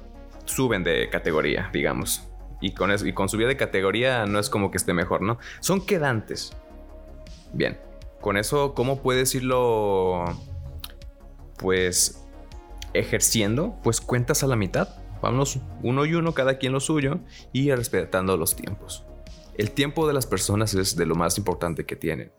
suben 0.46 0.84
de 0.84 1.10
categoría, 1.10 1.70
digamos. 1.74 2.30
Y 2.64 2.74
con, 2.74 2.92
eso, 2.92 3.06
y 3.06 3.12
con 3.12 3.28
de 3.28 3.58
categoría 3.58 4.26
no 4.26 4.40
es 4.40 4.50
como 4.50 4.72
que 4.72 4.78
esté 4.78 4.94
mejor, 4.94 5.22
¿no? 5.22 5.38
Son 5.60 5.86
quedantes. 5.86 6.56
Bien, 7.52 7.78
con 8.22 8.38
eso, 8.38 8.74
¿cómo 8.74 9.02
puedes 9.02 9.36
irlo, 9.36 10.24
pues, 11.58 12.24
ejerciendo? 12.94 13.76
Pues 13.84 14.00
cuentas 14.00 14.44
a 14.44 14.48
la 14.48 14.56
mitad. 14.56 14.96
Vámonos 15.22 15.60
uno 15.82 16.06
y 16.06 16.14
uno, 16.14 16.34
cada 16.34 16.58
quien 16.58 16.72
lo 16.72 16.80
suyo, 16.80 17.20
y 17.52 17.70
respetando 17.70 18.38
los 18.38 18.56
tiempos. 18.56 19.04
El 19.58 19.72
tiempo 19.72 20.08
de 20.08 20.14
las 20.14 20.26
personas 20.26 20.74
es 20.74 20.96
de 20.96 21.06
lo 21.06 21.16
más 21.16 21.38
importante 21.38 21.86
que 21.86 21.98
tienen. 21.98 22.32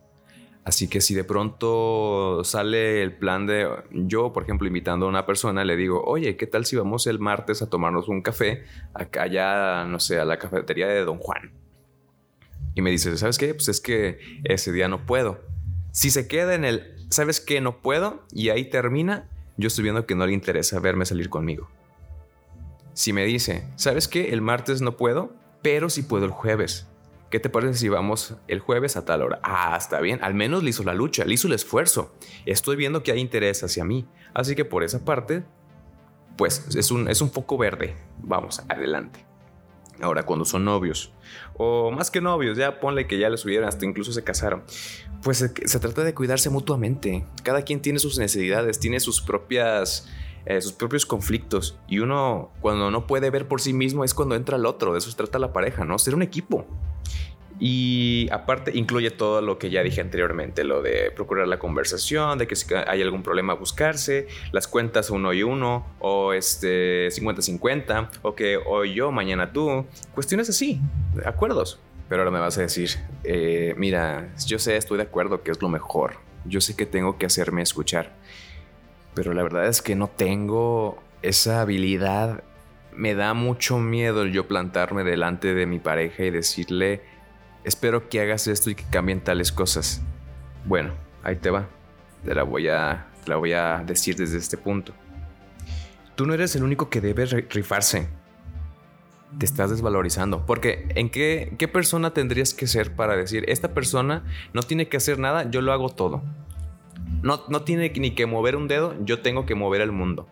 Así 0.65 0.89
que 0.89 1.03
si 1.03 1.15
de 1.15 1.25
pronto 1.25 2.43
sale 2.43 3.03
el 3.03 3.15
plan 3.15 3.47
de 3.47 3.69
yo, 3.91 4.33
por 4.33 4.45
ejemplo, 4.45 4.67
invitando 4.67 5.05
a 5.05 5.11
una 5.11 5.27
persona, 5.27 5.63
le 5.65 5.77
digo, 5.77 6.03
oye, 6.05 6.37
¿qué 6.37 6.47
tal 6.47 6.65
si 6.65 6.75
vamos 6.75 7.07
el 7.07 7.19
martes 7.19 7.61
a 7.61 7.69
tomarnos 7.69 8.09
un 8.09 8.23
café 8.23 8.65
acá 8.95 9.27
ya, 9.27 9.85
no 9.87 10.01
sé, 10.01 10.19
a 10.19 10.25
la 10.25 10.39
cafetería 10.39 10.89
de 10.89 11.05
Don 11.05 11.19
Juan? 11.19 11.53
Y 12.75 12.81
me 12.81 12.91
dice, 12.91 13.15
¿sabes 13.19 13.37
qué? 13.37 13.53
Pues 13.53 13.69
es 13.69 13.81
que 13.81 14.19
ese 14.45 14.73
día 14.73 14.89
no 14.89 15.05
puedo. 15.05 15.41
Si 15.93 16.11
se 16.11 16.27
queda 16.27 16.55
en 16.55 16.65
el, 16.65 16.95
¿sabes 17.11 17.41
qué? 17.41 17.61
No 17.61 17.83
puedo 17.83 18.25
y 18.33 18.49
ahí 18.49 18.65
termina, 18.71 19.29
yo 19.59 19.67
estoy 19.67 19.85
viendo 19.85 20.07
que 20.07 20.15
no 20.15 20.27
le 20.27 20.33
interesa 20.33 20.81
verme 20.81 21.05
salir 21.05 21.29
conmigo. 21.29 21.69
Si 22.95 23.13
me 23.13 23.27
dice, 23.27 23.67
¿sabes 23.77 24.09
qué? 24.09 24.33
El 24.33 24.41
martes 24.41 24.81
no 24.81 24.97
puedo, 24.97 25.35
pero 25.63 25.91
sí 25.91 26.03
puedo 26.03 26.25
el 26.25 26.31
jueves. 26.31 26.89
¿Qué 27.35 27.41
te 27.41 27.51
parece 27.51 27.75
si 27.75 27.89
vamos 27.89 28.37
el 28.47 28.61
jueves 28.61 28.97
a 28.97 29.05
tal 29.05 29.21
hora? 29.23 29.41
Ah, 29.43 29.75
está 29.77 30.01
bien, 30.01 30.23
al 30.23 30.35
menos 30.35 30.63
le 30.63 30.71
hizo 30.71 30.85
la 30.85 30.95
lucha, 30.95 31.25
le 31.25 31.35
hizo 31.35 31.49
el 31.49 31.55
esfuerzo. 31.55 32.15
Estoy 32.47 32.77
viendo 32.77 33.03
que 33.03 33.11
hay 33.11 33.19
interés 33.19 33.65
hacia 33.65 33.85
mí. 33.85 34.07
Así 34.35 34.55
que 34.55 34.65
por 34.65 34.85
esa 34.85 35.05
parte, 35.05 35.43
pues 36.37 36.77
es 36.77 36.93
un, 36.93 37.09
es 37.09 37.21
un 37.21 37.31
poco 37.31 37.59
verde. 37.59 37.97
Vamos, 38.23 38.63
adelante. 38.69 39.27
Ahora, 40.01 40.23
cuando 40.23 40.45
son 40.45 40.65
novios, 40.65 41.13
o 41.55 41.91
más 41.91 42.13
que 42.13 42.21
novios, 42.21 42.57
ya 42.57 42.79
ponle 42.79 43.09
que 43.09 43.19
ya 43.19 43.29
les 43.29 43.41
subieron, 43.41 43.67
hasta 43.69 43.85
incluso 43.85 44.13
se 44.13 44.23
casaron, 44.23 44.63
pues 45.25 45.39
se, 45.39 45.79
trata 45.81 46.05
de 46.05 46.15
cuidarse 46.15 46.51
mutuamente. 46.51 47.27
Cada 47.43 47.63
quien 47.63 47.83
tiene 47.83 47.99
sus 47.99 48.17
necesidades, 48.17 48.79
tiene 48.79 49.01
sus 49.01 49.21
propias... 49.21 50.09
Eh, 50.47 50.61
sus 50.61 50.73
propios 50.73 51.07
conflictos 51.07 51.79
y 51.89 52.01
uno 52.01 52.51
cuando 52.61 52.91
no 52.91 53.07
puede 53.07 53.31
ver 53.31 53.49
por 53.49 53.63
sí 53.63 53.73
mismo 53.73 54.05
es 54.05 54.13
cuando 54.13 54.35
entra 54.35 54.59
el 54.59 54.67
otro, 54.67 54.93
de 54.93 54.99
eso 54.99 55.11
se 55.11 55.17
trata 55.17 55.39
la 55.39 55.55
pareja, 55.55 55.85
¿no? 55.87 55.99
Ser 55.99 56.15
un 56.15 56.23
equipo. 56.23 56.67
Y 57.61 58.29
aparte 58.33 58.73
incluye 58.75 59.11
todo 59.11 59.41
lo 59.41 59.59
que 59.59 59.71
ya 59.71 59.83
dije 59.83 60.01
anteriormente, 60.01 60.65
lo 60.65 60.83
de 60.83 61.13
procurar 61.13 61.47
la 61.47 61.59
conversación, 61.59 62.37
de 62.37 62.47
que 62.47 62.57
si 62.57 62.67
hay 62.75 63.01
algún 63.01 63.23
problema 63.23 63.55
buscarse, 63.55 64.27
las 64.53 64.67
cuentas 64.67 65.09
uno 65.11 65.33
y 65.33 65.45
uno, 65.45 65.87
o 66.01 66.33
este 66.33 67.09
50-50, 67.09 68.11
o 68.23 68.35
que 68.35 68.57
hoy 68.57 68.95
yo, 68.95 69.13
mañana 69.13 69.53
tú, 69.53 69.87
cuestiones 70.15 70.49
así, 70.51 70.81
acuerdos. 71.25 71.81
Pero 72.09 72.23
ahora 72.23 72.33
me 72.33 72.41
vas 72.41 72.59
a 72.59 72.63
decir, 72.63 72.91
eh, 73.23 73.75
mira, 73.79 74.35
yo 74.47 74.59
sé, 74.59 74.77
estoy 74.77 74.99
de 74.99 75.05
acuerdo 75.05 75.43
que 75.43 75.51
es 75.53 75.63
lo 75.63 75.69
mejor, 75.69 76.17
yo 76.45 76.61
sé 76.61 76.77
que 76.77 76.87
tengo 76.87 77.17
que 77.17 77.25
hacerme 77.25 77.63
escuchar, 77.63 78.15
pero 79.15 79.33
la 79.33 79.43
verdad 79.43 79.67
es 79.67 79.81
que 79.81 79.95
no 79.95 80.09
tengo 80.09 81.03
esa 81.23 81.61
habilidad. 81.61 82.43
Me 82.95 83.15
da 83.15 83.35
mucho 83.35 83.79
miedo 83.79 84.27
yo 84.27 84.47
plantarme 84.47 85.05
delante 85.05 85.55
de 85.55 85.67
mi 85.67 85.79
pareja 85.79 86.25
y 86.25 86.31
decirle, 86.31 87.03
espero 87.65 88.09
que 88.09 88.21
hagas 88.21 88.47
esto 88.47 88.71
y 88.71 88.75
que 88.75 88.85
cambien 88.85 89.21
tales 89.21 89.53
cosas. 89.53 90.03
Bueno, 90.65 90.95
ahí 91.23 91.37
te 91.37 91.51
va. 91.51 91.69
Te 92.25 92.35
la 92.35 92.43
voy 92.43 92.69
a, 92.69 93.07
la 93.27 93.37
voy 93.37 93.53
a 93.53 93.83
decir 93.85 94.17
desde 94.17 94.39
este 94.39 94.57
punto. 94.57 94.93
Tú 96.15 96.27
no 96.27 96.35
eres 96.35 96.55
el 96.57 96.63
único 96.63 96.89
que 96.89 97.01
debe 97.01 97.27
rifarse. 97.27 98.09
Te 99.39 99.47
estás 99.47 99.71
desvalorizando. 99.71 100.47
Porque 100.47 100.87
¿en 100.95 101.11
qué, 101.11 101.55
qué 101.59 101.67
persona 101.67 102.15
tendrías 102.15 102.55
que 102.55 102.67
ser 102.67 102.95
para 102.95 103.17
decir, 103.17 103.45
esta 103.49 103.75
persona 103.75 104.25
no 104.53 104.63
tiene 104.63 104.89
que 104.89 104.97
hacer 104.97 105.19
nada, 105.19 105.51
yo 105.51 105.61
lo 105.61 105.73
hago 105.73 105.89
todo? 105.89 106.23
No, 107.23 107.43
no 107.49 107.63
tiene 107.63 107.91
ni 107.97 108.13
que 108.13 108.27
mover 108.27 108.57
un 108.57 108.69
dedo, 108.69 108.95
yo 109.05 109.21
tengo 109.21 109.47
que 109.47 109.55
mover 109.55 109.81
el 109.81 109.93
mundo. 109.93 110.27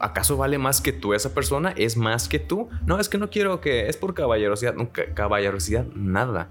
¿acaso 0.00 0.36
vale 0.36 0.58
más 0.58 0.80
que 0.80 0.92
tú 0.92 1.14
esa 1.14 1.34
persona? 1.34 1.72
¿Es 1.76 1.96
más 1.96 2.28
que 2.28 2.38
tú? 2.38 2.68
No, 2.86 2.98
es 2.98 3.08
que 3.08 3.18
no 3.18 3.30
quiero 3.30 3.60
que... 3.60 3.88
Es 3.88 3.96
por 3.96 4.14
caballerosidad. 4.14 4.74
Nunca, 4.74 5.14
caballerosidad, 5.14 5.86
nada. 5.94 6.48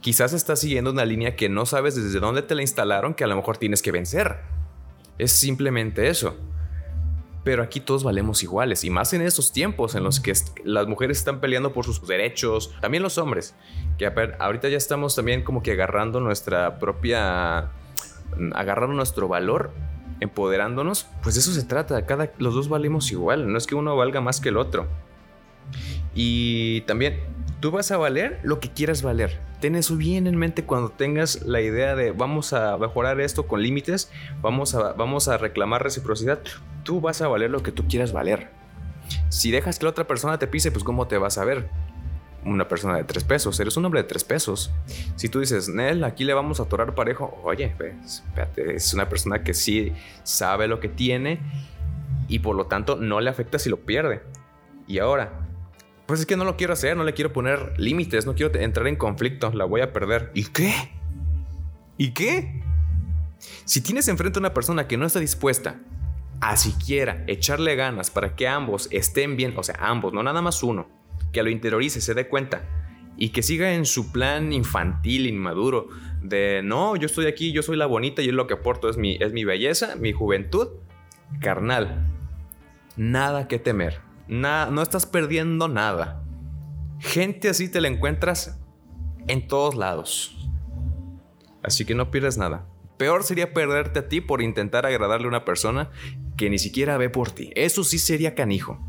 Quizás 0.00 0.32
estás 0.32 0.60
siguiendo 0.60 0.90
una 0.90 1.04
línea 1.04 1.36
que 1.36 1.48
no 1.48 1.66
sabes 1.66 1.94
desde 1.94 2.20
dónde 2.20 2.42
te 2.42 2.54
la 2.54 2.62
instalaron 2.62 3.14
que 3.14 3.24
a 3.24 3.26
lo 3.26 3.36
mejor 3.36 3.56
tienes 3.56 3.82
que 3.82 3.92
vencer. 3.92 4.38
Es 5.18 5.32
simplemente 5.32 6.08
eso. 6.08 6.36
Pero 7.42 7.62
aquí 7.62 7.80
todos 7.80 8.04
valemos 8.04 8.42
iguales, 8.42 8.84
y 8.84 8.90
más 8.90 9.12
en 9.12 9.20
esos 9.20 9.52
tiempos 9.52 9.94
en 9.94 10.02
los 10.02 10.18
que 10.18 10.32
las 10.64 10.86
mujeres 10.86 11.18
están 11.18 11.40
peleando 11.40 11.74
por 11.74 11.84
sus 11.84 12.06
derechos, 12.06 12.74
también 12.80 13.02
los 13.02 13.18
hombres, 13.18 13.54
que 13.98 14.10
ahorita 14.38 14.70
ya 14.70 14.78
estamos 14.78 15.14
también 15.14 15.42
como 15.42 15.62
que 15.62 15.72
agarrando 15.72 16.20
nuestra 16.20 16.78
propia, 16.78 17.70
agarrando 18.54 18.94
nuestro 18.94 19.28
valor 19.28 19.72
empoderándonos, 20.20 21.06
pues 21.22 21.34
de 21.34 21.40
eso 21.40 21.52
se 21.52 21.64
trata. 21.64 22.06
Cada, 22.06 22.30
los 22.38 22.54
dos 22.54 22.68
valemos 22.68 23.10
igual, 23.12 23.50
no 23.50 23.58
es 23.58 23.66
que 23.66 23.74
uno 23.74 23.96
valga 23.96 24.20
más 24.20 24.40
que 24.40 24.50
el 24.50 24.56
otro. 24.56 24.86
Y 26.14 26.82
también, 26.82 27.20
tú 27.60 27.70
vas 27.70 27.90
a 27.90 27.96
valer 27.96 28.40
lo 28.42 28.60
que 28.60 28.70
quieras 28.70 29.02
valer. 29.02 29.40
Ten 29.60 29.74
eso 29.74 29.96
bien 29.96 30.26
en 30.26 30.36
mente 30.36 30.64
cuando 30.64 30.90
tengas 30.90 31.42
la 31.42 31.60
idea 31.60 31.96
de 31.96 32.12
vamos 32.12 32.52
a 32.52 32.76
mejorar 32.76 33.20
esto 33.20 33.46
con 33.46 33.62
límites, 33.62 34.10
vamos 34.42 34.74
a, 34.74 34.92
vamos 34.92 35.28
a 35.28 35.38
reclamar 35.38 35.82
reciprocidad. 35.82 36.40
Tú 36.82 37.00
vas 37.00 37.22
a 37.22 37.28
valer 37.28 37.50
lo 37.50 37.62
que 37.62 37.72
tú 37.72 37.86
quieras 37.88 38.12
valer. 38.12 38.50
Si 39.28 39.50
dejas 39.50 39.78
que 39.78 39.84
la 39.84 39.90
otra 39.90 40.06
persona 40.06 40.38
te 40.38 40.46
pise, 40.46 40.70
pues 40.70 40.84
¿cómo 40.84 41.06
te 41.08 41.18
vas 41.18 41.38
a 41.38 41.44
ver? 41.44 41.68
Una 42.44 42.68
persona 42.68 42.96
de 42.96 43.04
tres 43.04 43.24
pesos, 43.24 43.58
eres 43.60 43.76
un 43.76 43.84
hombre 43.84 44.02
de 44.02 44.08
tres 44.08 44.24
pesos. 44.24 44.70
Si 45.16 45.28
tú 45.28 45.40
dices, 45.40 45.68
Nel, 45.68 46.04
aquí 46.04 46.24
le 46.24 46.34
vamos 46.34 46.60
a 46.60 46.64
atorar 46.64 46.94
parejo, 46.94 47.40
oye, 47.44 47.64
espérate, 47.64 48.76
es 48.76 48.92
una 48.94 49.08
persona 49.08 49.42
que 49.42 49.54
sí 49.54 49.92
sabe 50.22 50.68
lo 50.68 50.80
que 50.80 50.88
tiene 50.88 51.40
y 52.28 52.40
por 52.40 52.56
lo 52.56 52.66
tanto 52.66 52.96
no 52.96 53.20
le 53.20 53.30
afecta 53.30 53.58
si 53.58 53.70
lo 53.70 53.78
pierde. 53.80 54.22
Y 54.86 54.98
ahora, 54.98 55.48
pues 56.06 56.20
es 56.20 56.26
que 56.26 56.36
no 56.36 56.44
lo 56.44 56.56
quiero 56.56 56.72
hacer, 56.72 56.96
no 56.96 57.04
le 57.04 57.14
quiero 57.14 57.32
poner 57.32 57.78
límites, 57.78 58.26
no 58.26 58.34
quiero 58.34 58.54
entrar 58.58 58.86
en 58.86 58.96
conflicto, 58.96 59.50
la 59.52 59.64
voy 59.64 59.80
a 59.80 59.92
perder. 59.92 60.30
¿Y 60.34 60.44
qué? 60.44 60.72
¿Y 61.96 62.12
qué? 62.12 62.62
Si 63.64 63.80
tienes 63.80 64.08
enfrente 64.08 64.38
a 64.38 64.40
una 64.40 64.54
persona 64.54 64.86
que 64.86 64.96
no 64.96 65.06
está 65.06 65.20
dispuesta 65.20 65.80
a 66.40 66.56
siquiera 66.56 67.24
echarle 67.26 67.76
ganas 67.76 68.10
para 68.10 68.34
que 68.36 68.46
ambos 68.46 68.88
estén 68.90 69.36
bien, 69.36 69.54
o 69.56 69.62
sea, 69.62 69.76
ambos, 69.80 70.12
no 70.12 70.22
nada 70.22 70.42
más 70.42 70.62
uno, 70.62 70.86
que 71.34 71.42
lo 71.42 71.50
interiorice, 71.50 72.00
se 72.00 72.14
dé 72.14 72.28
cuenta 72.28 72.64
y 73.18 73.28
que 73.28 73.42
siga 73.42 73.74
en 73.74 73.84
su 73.84 74.10
plan 74.10 74.52
infantil, 74.52 75.26
inmaduro, 75.26 75.88
de 76.22 76.62
no, 76.64 76.96
yo 76.96 77.06
estoy 77.06 77.26
aquí, 77.26 77.52
yo 77.52 77.62
soy 77.62 77.76
la 77.76 77.86
bonita 77.86 78.22
y 78.22 78.30
lo 78.30 78.46
que 78.46 78.54
aporto 78.54 78.88
es 78.88 78.96
mi, 78.96 79.16
es 79.20 79.32
mi 79.32 79.44
belleza, 79.44 79.96
mi 79.96 80.12
juventud, 80.12 80.68
carnal. 81.40 82.08
Nada 82.96 83.46
que 83.46 83.58
temer, 83.58 84.00
no 84.26 84.80
estás 84.80 85.04
perdiendo 85.04 85.68
nada. 85.68 86.24
Gente 87.00 87.48
así 87.48 87.68
te 87.70 87.80
la 87.80 87.88
encuentras 87.88 88.58
en 89.26 89.46
todos 89.46 89.74
lados. 89.74 90.48
Así 91.62 91.84
que 91.84 91.94
no 91.94 92.10
pierdes 92.10 92.38
nada. 92.38 92.66
Peor 93.04 93.22
sería 93.22 93.52
perderte 93.52 93.98
a 93.98 94.08
ti 94.08 94.22
por 94.22 94.40
intentar 94.40 94.86
agradarle 94.86 95.26
a 95.26 95.28
una 95.28 95.44
persona 95.44 95.90
que 96.38 96.48
ni 96.48 96.58
siquiera 96.58 96.96
ve 96.96 97.10
por 97.10 97.30
ti. 97.30 97.50
Eso 97.54 97.84
sí 97.84 97.98
sería 97.98 98.34
canijo. 98.34 98.82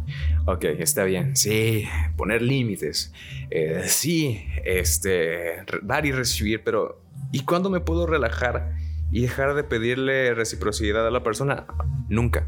Ok, 0.45 0.63
está 0.79 1.03
bien. 1.03 1.35
Sí, 1.35 1.85
poner 2.15 2.41
límites. 2.41 3.11
Eh, 3.49 3.83
sí, 3.87 4.41
este, 4.63 5.65
dar 5.81 6.05
y 6.05 6.13
recibir, 6.13 6.63
pero 6.63 7.01
¿y 7.33 7.41
cuándo 7.41 7.69
me 7.69 7.81
puedo 7.81 8.07
relajar 8.07 8.77
y 9.11 9.19
dejar 9.19 9.53
de 9.53 9.65
pedirle 9.65 10.33
reciprocidad 10.33 11.05
a 11.05 11.11
la 11.11 11.21
persona? 11.21 11.67
Nunca. 12.07 12.47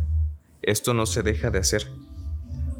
Esto 0.61 0.93
no 0.93 1.05
se 1.05 1.21
deja 1.21 1.51
de 1.51 1.59
hacer. 1.59 1.85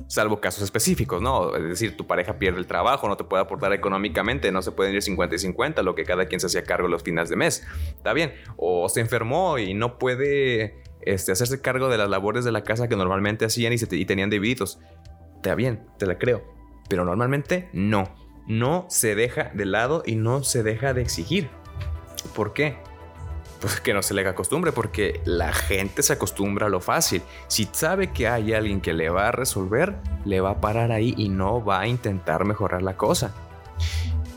Salvo 0.08 0.40
casos 0.40 0.64
específicos, 0.64 1.22
¿no? 1.22 1.56
Es 1.56 1.64
decir, 1.64 1.98
tu 1.98 2.08
pareja 2.08 2.40
pierde 2.40 2.60
el 2.60 2.68
trabajo, 2.68 3.08
no 3.08 3.18
te 3.18 3.26
puede 3.26 3.44
aportar 3.44 3.74
económicamente, 3.74 4.52
no 4.52 4.62
se 4.62 4.72
pueden 4.72 4.96
ir 4.96 5.02
50 5.02 5.36
y 5.36 5.40
50, 5.40 5.84
lo 5.84 5.96
que 5.96 6.04
cada 6.04 6.26
quien 6.26 6.40
se 6.40 6.48
hacía 6.48 6.64
cargo 6.64 6.88
los 6.88 7.04
fines 7.04 7.30
de 7.30 7.36
mes. 7.36 7.66
Está 7.90 8.14
bien. 8.14 8.34
O 8.56 8.90
se 8.90 9.02
enfermó 9.02 9.58
y 9.60 9.74
no 9.74 9.98
puede 10.00 10.82
este, 11.02 11.32
hacerse 11.34 11.62
cargo 11.62 11.90
de 11.90 11.98
las 11.98 12.10
labores 12.10 12.46
de 12.46 12.52
la 12.52 12.64
casa 12.64 12.88
que 12.88 12.96
normalmente 12.96 13.46
hacían 13.46 13.74
y, 13.74 13.76
y 13.76 14.06
tenían 14.06 14.30
divididos. 14.30 14.80
Está 15.36 15.56
bien, 15.56 15.86
te 15.98 16.06
la 16.06 16.18
creo. 16.18 16.44
Pero 16.90 17.06
normalmente 17.06 17.70
no. 17.74 18.16
No 18.48 18.86
se 18.90 19.14
deja 19.14 19.52
de 19.54 19.66
lado 19.66 20.04
y 20.06 20.16
no 20.16 20.44
se 20.44 20.64
deja 20.64 20.94
de 20.94 21.02
exigir. 21.02 21.50
¿Por 22.34 22.54
qué? 22.54 22.78
Pues 23.60 23.80
que 23.80 23.94
no 23.94 24.02
se 24.02 24.14
le 24.14 24.22
haga 24.22 24.36
porque 24.74 25.22
la 25.26 25.52
gente 25.54 26.04
se 26.04 26.14
acostumbra 26.14 26.68
a 26.68 26.70
lo 26.70 26.80
fácil. 26.80 27.22
Si 27.48 27.68
sabe 27.72 28.12
que 28.12 28.28
hay 28.28 28.54
alguien 28.54 28.82
que 28.82 28.94
le 28.94 29.10
va 29.10 29.30
a 29.30 29.32
resolver, 29.32 29.96
le 30.26 30.42
va 30.42 30.52
a 30.52 30.62
parar 30.62 30.92
ahí 30.92 31.14
y 31.18 31.30
no 31.30 31.64
va 31.64 31.82
a 31.82 31.88
intentar 31.88 32.46
mejorar 32.46 32.82
la 32.82 32.98
cosa. 32.98 33.34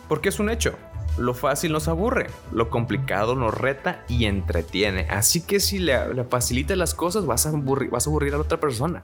Porque 0.08 0.30
es 0.30 0.38
un 0.38 0.50
hecho. 0.50 0.74
Lo 1.18 1.34
fácil 1.34 1.72
nos 1.72 1.88
aburre, 1.88 2.28
lo 2.52 2.70
complicado 2.70 3.34
nos 3.34 3.52
reta 3.52 4.04
y 4.08 4.24
entretiene. 4.24 5.06
Así 5.10 5.42
que 5.42 5.60
si 5.60 5.78
le, 5.78 6.14
le 6.14 6.24
facilitas 6.24 6.78
las 6.78 6.94
cosas, 6.94 7.26
vas 7.26 7.46
a, 7.46 7.50
aburrir, 7.50 7.90
vas 7.90 8.06
a 8.06 8.10
aburrir 8.10 8.32
a 8.34 8.36
la 8.36 8.42
otra 8.42 8.60
persona. 8.60 9.02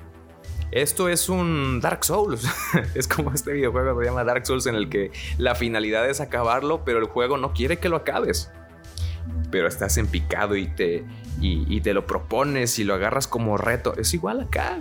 Esto 0.70 1.08
es 1.08 1.28
un 1.28 1.80
Dark 1.80 2.04
Souls. 2.04 2.46
es 2.94 3.06
como 3.06 3.32
este 3.32 3.52
videojuego 3.52 3.98
que 3.98 4.04
se 4.04 4.10
llama 4.10 4.24
Dark 4.24 4.46
Souls 4.46 4.66
en 4.66 4.76
el 4.76 4.88
que 4.88 5.10
la 5.36 5.54
finalidad 5.54 6.08
es 6.08 6.20
acabarlo, 6.20 6.84
pero 6.84 6.98
el 6.98 7.06
juego 7.06 7.36
no 7.36 7.52
quiere 7.52 7.78
que 7.78 7.88
lo 7.88 7.96
acabes 7.96 8.50
pero 9.50 9.68
estás 9.68 9.96
en 9.96 10.06
picado 10.06 10.56
y 10.56 10.66
te, 10.66 11.04
y, 11.40 11.80
te 11.80 11.94
lo 11.94 12.06
propones 12.06 12.78
y 12.78 12.84
lo 12.84 12.94
agarras 12.94 13.26
como 13.26 13.56
reto, 13.56 13.94
es 13.96 14.14
igual 14.14 14.40
acá. 14.40 14.78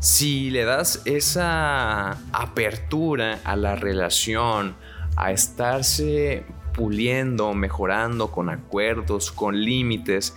Si 0.00 0.50
le 0.50 0.64
das 0.64 1.02
esa 1.06 2.18
apertura 2.32 3.40
a 3.44 3.56
la 3.56 3.74
relación, 3.76 4.76
a 5.16 5.32
estarse 5.32 6.44
puliendo, 6.74 7.54
mejorando 7.54 8.30
con 8.30 8.50
acuerdos, 8.50 9.32
con 9.32 9.58
límites, 9.58 10.36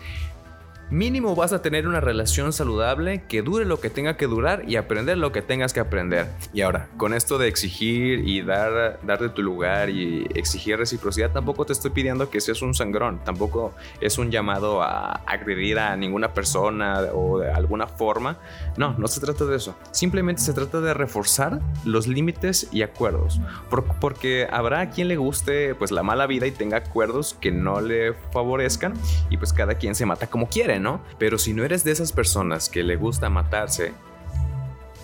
mínimo 0.89 1.35
vas 1.35 1.53
a 1.53 1.61
tener 1.61 1.87
una 1.87 1.99
relación 1.99 2.53
saludable 2.53 3.23
que 3.27 3.41
dure 3.41 3.65
lo 3.65 3.79
que 3.79 3.89
tenga 3.89 4.17
que 4.17 4.27
durar 4.27 4.63
y 4.67 4.75
aprender 4.77 5.17
lo 5.17 5.31
que 5.31 5.41
tengas 5.41 5.73
que 5.73 5.79
aprender. 5.79 6.27
Y 6.53 6.61
ahora, 6.61 6.87
con 6.97 7.13
esto 7.13 7.37
de 7.37 7.47
exigir 7.47 8.27
y 8.27 8.41
dar, 8.41 8.99
de 9.01 9.29
tu 9.29 9.41
lugar 9.41 9.89
y 9.89 10.27
exigir 10.35 10.77
reciprocidad, 10.77 11.31
tampoco 11.31 11.65
te 11.65 11.73
estoy 11.73 11.91
pidiendo 11.91 12.29
que 12.29 12.39
seas 12.39 12.61
un 12.61 12.73
sangrón, 12.73 13.19
tampoco 13.23 13.73
es 13.99 14.17
un 14.17 14.31
llamado 14.31 14.81
a 14.81 15.21
agredir 15.25 15.79
a 15.79 15.95
ninguna 15.95 16.33
persona 16.33 17.01
o 17.13 17.39
de 17.39 17.51
alguna 17.51 17.87
forma. 17.87 18.37
No, 18.77 18.95
no 18.97 19.07
se 19.07 19.19
trata 19.19 19.45
de 19.45 19.57
eso. 19.57 19.75
Simplemente 19.91 20.41
se 20.41 20.53
trata 20.53 20.79
de 20.79 20.93
reforzar 20.93 21.59
los 21.83 22.07
límites 22.07 22.69
y 22.71 22.81
acuerdos. 22.81 23.41
porque 23.99 24.47
habrá 24.51 24.89
quien 24.89 25.07
le 25.07 25.17
guste 25.17 25.75
pues 25.75 25.91
la 25.91 26.03
mala 26.03 26.27
vida 26.27 26.47
y 26.47 26.51
tenga 26.51 26.77
acuerdos 26.77 27.35
que 27.39 27.51
no 27.51 27.81
le 27.81 28.13
favorezcan 28.31 28.93
y 29.29 29.37
pues 29.37 29.53
cada 29.53 29.75
quien 29.75 29.95
se 29.95 30.05
mata 30.05 30.27
como 30.27 30.47
quiere. 30.47 30.76
¿No? 30.79 31.01
Pero 31.17 31.37
si 31.37 31.53
no 31.53 31.63
eres 31.63 31.83
de 31.83 31.91
esas 31.91 32.11
personas 32.11 32.69
que 32.69 32.83
le 32.83 32.95
gusta 32.95 33.29
matarse, 33.29 33.93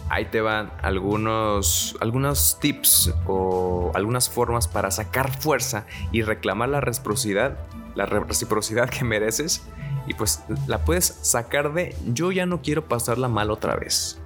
ahí 0.09 0.25
te 0.25 0.41
van 0.41 0.71
algunos, 0.81 1.97
algunos 1.99 2.59
tips 2.59 3.13
o 3.25 3.91
algunas 3.95 4.29
formas 4.29 4.67
para 4.67 4.91
sacar 4.91 5.31
fuerza 5.31 5.85
y 6.11 6.21
reclamar 6.21 6.69
la 6.69 6.81
reciprocidad, 6.81 7.57
la 7.95 8.05
reciprocidad 8.05 8.89
que 8.89 9.03
mereces. 9.03 9.63
Y 10.05 10.15
pues 10.15 10.43
la 10.67 10.83
puedes 10.83 11.05
sacar 11.05 11.73
de 11.73 11.95
yo 12.05 12.31
ya 12.31 12.45
no 12.45 12.61
quiero 12.61 12.85
pasarla 12.85 13.27
mal 13.27 13.49
otra 13.51 13.75
vez. 13.75 14.19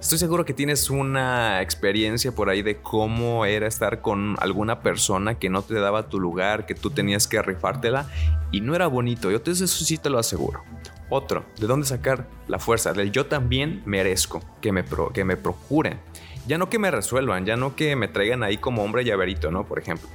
Estoy 0.00 0.18
seguro 0.18 0.44
que 0.44 0.54
tienes 0.54 0.90
una 0.90 1.60
experiencia 1.60 2.30
por 2.32 2.50
ahí 2.50 2.62
de 2.62 2.76
cómo 2.76 3.44
era 3.44 3.66
estar 3.66 4.00
con 4.00 4.36
alguna 4.38 4.80
persona 4.80 5.40
que 5.40 5.50
no 5.50 5.62
te 5.62 5.74
daba 5.74 6.08
tu 6.08 6.20
lugar, 6.20 6.66
que 6.66 6.76
tú 6.76 6.90
tenías 6.90 7.26
que 7.26 7.42
rifártela 7.42 8.08
y 8.52 8.60
no 8.60 8.76
era 8.76 8.86
bonito. 8.86 9.28
Yo 9.32 9.42
te, 9.42 9.50
eso 9.50 9.66
sí 9.66 9.98
te 9.98 10.08
lo 10.08 10.20
aseguro. 10.20 10.62
Otro, 11.10 11.44
¿de 11.58 11.66
dónde 11.66 11.84
sacar 11.84 12.28
la 12.46 12.60
fuerza? 12.60 12.92
Del 12.92 13.10
yo 13.10 13.26
también 13.26 13.82
merezco 13.86 14.40
que 14.60 14.70
me, 14.70 14.84
que 15.12 15.24
me 15.24 15.36
procuren. 15.36 15.98
Ya 16.46 16.58
no 16.58 16.70
que 16.70 16.78
me 16.78 16.92
resuelvan, 16.92 17.44
ya 17.44 17.56
no 17.56 17.74
que 17.74 17.96
me 17.96 18.06
traigan 18.06 18.44
ahí 18.44 18.56
como 18.56 18.84
hombre 18.84 19.04
llaverito, 19.04 19.50
¿no? 19.50 19.66
Por 19.66 19.80
ejemplo 19.80 20.08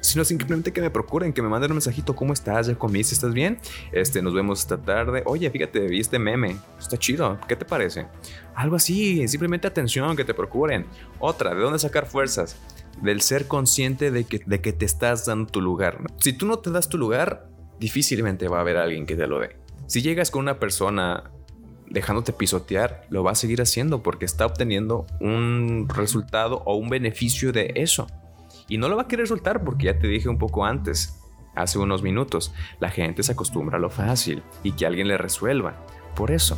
sino 0.00 0.24
simplemente 0.24 0.72
que 0.72 0.80
me 0.80 0.90
procuren, 0.90 1.32
que 1.32 1.42
me 1.42 1.48
manden 1.48 1.70
un 1.70 1.76
mensajito, 1.76 2.14
¿cómo 2.14 2.32
estás? 2.32 2.66
¿Ya 2.66 2.74
comiste? 2.74 3.14
¿Estás 3.14 3.32
bien? 3.32 3.58
Este, 3.92 4.22
nos 4.22 4.34
vemos 4.34 4.60
esta 4.60 4.80
tarde. 4.80 5.22
Oye, 5.26 5.50
fíjate, 5.50 5.80
vi 5.86 6.00
este 6.00 6.18
meme, 6.18 6.56
está 6.78 6.96
chido, 6.96 7.38
¿qué 7.46 7.56
te 7.56 7.64
parece? 7.64 8.06
Algo 8.54 8.76
así, 8.76 9.26
simplemente 9.28 9.66
atención, 9.66 10.16
que 10.16 10.24
te 10.24 10.34
procuren. 10.34 10.86
Otra, 11.18 11.54
¿de 11.54 11.60
dónde 11.60 11.78
sacar 11.78 12.06
fuerzas? 12.06 12.56
Del 13.02 13.20
ser 13.20 13.46
consciente 13.46 14.10
de 14.10 14.24
que, 14.24 14.40
de 14.44 14.60
que 14.60 14.72
te 14.72 14.84
estás 14.84 15.26
dando 15.26 15.50
tu 15.50 15.60
lugar. 15.60 15.98
Si 16.18 16.32
tú 16.32 16.46
no 16.46 16.58
te 16.58 16.70
das 16.70 16.88
tu 16.88 16.98
lugar, 16.98 17.48
difícilmente 17.78 18.48
va 18.48 18.58
a 18.58 18.60
haber 18.60 18.76
alguien 18.76 19.06
que 19.06 19.16
te 19.16 19.26
lo 19.26 19.40
dé. 19.40 19.56
Si 19.86 20.02
llegas 20.02 20.30
con 20.30 20.42
una 20.42 20.58
persona 20.58 21.30
dejándote 21.88 22.32
pisotear, 22.32 23.06
lo 23.10 23.22
va 23.24 23.32
a 23.32 23.34
seguir 23.34 23.60
haciendo 23.60 24.02
porque 24.02 24.24
está 24.24 24.46
obteniendo 24.46 25.06
un 25.20 25.88
resultado 25.88 26.62
o 26.64 26.76
un 26.76 26.88
beneficio 26.88 27.52
de 27.52 27.72
eso. 27.74 28.06
Y 28.70 28.78
no 28.78 28.88
lo 28.88 28.96
va 28.96 29.02
a 29.02 29.08
querer 29.08 29.26
soltar 29.26 29.64
porque 29.64 29.86
ya 29.86 29.98
te 29.98 30.06
dije 30.06 30.28
un 30.28 30.38
poco 30.38 30.64
antes, 30.64 31.20
hace 31.56 31.78
unos 31.78 32.02
minutos, 32.02 32.54
la 32.78 32.88
gente 32.88 33.24
se 33.24 33.32
acostumbra 33.32 33.78
a 33.78 33.80
lo 33.80 33.90
fácil 33.90 34.44
y 34.62 34.72
que 34.72 34.86
alguien 34.86 35.08
le 35.08 35.18
resuelva. 35.18 35.74
Por 36.14 36.30
eso. 36.30 36.56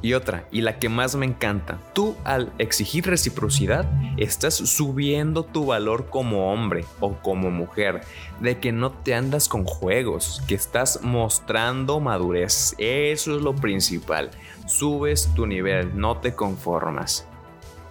Y 0.00 0.14
otra, 0.14 0.46
y 0.50 0.62
la 0.62 0.78
que 0.78 0.88
más 0.88 1.16
me 1.16 1.26
encanta, 1.26 1.78
tú 1.94 2.16
al 2.24 2.52
exigir 2.58 3.06
reciprocidad 3.06 3.90
estás 4.16 4.54
subiendo 4.54 5.44
tu 5.44 5.66
valor 5.66 6.08
como 6.10 6.52
hombre 6.52 6.84
o 7.00 7.14
como 7.20 7.50
mujer, 7.50 8.02
de 8.40 8.58
que 8.58 8.72
no 8.72 8.90
te 8.90 9.14
andas 9.14 9.48
con 9.48 9.64
juegos, 9.64 10.42
que 10.48 10.54
estás 10.54 11.00
mostrando 11.02 12.00
madurez, 12.00 12.74
eso 12.78 13.36
es 13.36 13.42
lo 13.42 13.54
principal, 13.54 14.30
subes 14.66 15.30
tu 15.34 15.46
nivel, 15.46 15.98
no 15.98 16.18
te 16.18 16.34
conformas. 16.34 17.26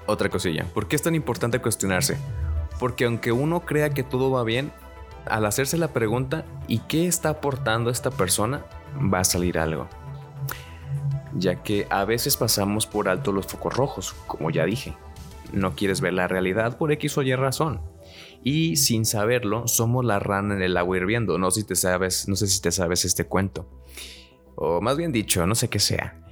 Otra 0.06 0.30
cosilla, 0.30 0.66
¿por 0.66 0.88
qué 0.88 0.96
es 0.96 1.02
tan 1.02 1.16
importante 1.16 1.60
cuestionarse? 1.60 2.18
Porque 2.80 3.06
aunque 3.06 3.32
uno 3.32 3.62
crea 3.62 3.92
que 3.92 4.04
todo 4.04 4.32
va 4.32 4.44
bien, 4.44 4.72
al 5.26 5.46
hacerse 5.46 5.78
la 5.78 5.90
pregunta 5.90 6.46
¿y 6.68 6.80
qué 6.80 7.08
está 7.08 7.30
aportando 7.30 7.90
esta 7.90 8.12
persona? 8.12 8.66
va 9.14 9.20
a 9.20 9.24
salir 9.24 9.58
algo. 9.58 9.88
Ya 11.36 11.64
que 11.64 11.88
a 11.90 12.06
veces 12.06 12.38
pasamos 12.38 12.86
por 12.86 13.10
alto 13.10 13.32
los 13.32 13.48
focos 13.48 13.74
rojos, 13.76 14.14
como 14.28 14.52
ya 14.52 14.66
dije. 14.66 14.96
No 15.52 15.76
quieres 15.76 16.02
ver 16.02 16.14
la 16.14 16.28
realidad 16.28 16.78
por 16.78 16.92
X 16.92 17.18
o 17.18 17.22
Y 17.24 17.36
razón. 17.36 17.82
Y 18.44 18.76
sin 18.76 19.06
saberlo, 19.06 19.68
somos 19.68 20.04
la 20.04 20.20
rana 20.20 20.56
en 20.56 20.62
el 20.62 20.78
agua 20.78 20.98
hirviendo. 20.98 21.38
No 21.38 21.50
sé 21.52 21.62
si 21.62 21.68
te 21.68 21.76
sabes, 21.76 22.28
no 22.28 22.36
sé 22.36 22.48
si 22.48 22.62
te 22.62 22.72
sabes 22.72 23.06
este 23.06 23.26
cuento. 23.26 23.68
O 24.56 24.82
más 24.82 24.98
bien 24.98 25.12
dicho, 25.12 25.46
no 25.48 25.56
sé 25.56 25.70
qué 25.70 25.80
sea. 25.80 26.23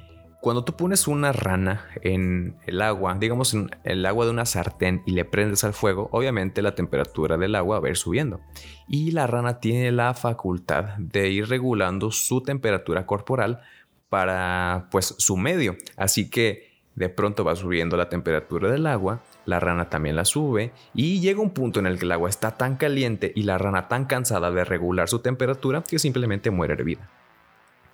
Cuando 0.41 0.63
tú 0.63 0.75
pones 0.75 1.07
una 1.07 1.31
rana 1.31 1.85
en 2.01 2.55
el 2.65 2.81
agua, 2.81 3.15
digamos 3.19 3.53
en 3.53 3.69
el 3.83 4.03
agua 4.07 4.25
de 4.25 4.31
una 4.31 4.47
sartén 4.47 5.03
y 5.05 5.11
le 5.11 5.23
prendes 5.23 5.63
al 5.63 5.73
fuego, 5.73 6.09
obviamente 6.11 6.63
la 6.63 6.73
temperatura 6.73 7.37
del 7.37 7.53
agua 7.53 7.79
va 7.79 7.87
a 7.87 7.91
ir 7.91 7.95
subiendo. 7.95 8.41
Y 8.87 9.11
la 9.11 9.27
rana 9.27 9.59
tiene 9.59 9.91
la 9.91 10.15
facultad 10.15 10.97
de 10.97 11.29
ir 11.29 11.47
regulando 11.47 12.09
su 12.09 12.41
temperatura 12.41 13.05
corporal 13.05 13.61
para 14.09 14.87
pues 14.89 15.13
su 15.19 15.37
medio. 15.37 15.77
Así 15.95 16.31
que 16.31 16.71
de 16.95 17.09
pronto 17.09 17.43
va 17.43 17.55
subiendo 17.55 17.95
la 17.95 18.09
temperatura 18.09 18.71
del 18.71 18.87
agua, 18.87 19.21
la 19.45 19.59
rana 19.59 19.89
también 19.91 20.15
la 20.15 20.25
sube 20.25 20.71
y 20.95 21.19
llega 21.19 21.39
un 21.39 21.51
punto 21.51 21.79
en 21.79 21.85
el 21.85 21.99
que 21.99 22.05
el 22.05 22.13
agua 22.13 22.29
está 22.29 22.57
tan 22.57 22.77
caliente 22.77 23.31
y 23.35 23.43
la 23.43 23.59
rana 23.59 23.87
tan 23.87 24.05
cansada 24.05 24.49
de 24.49 24.65
regular 24.65 25.07
su 25.07 25.19
temperatura 25.19 25.83
que 25.83 25.99
simplemente 25.99 26.49
muere 26.49 26.73
hervida. 26.73 27.11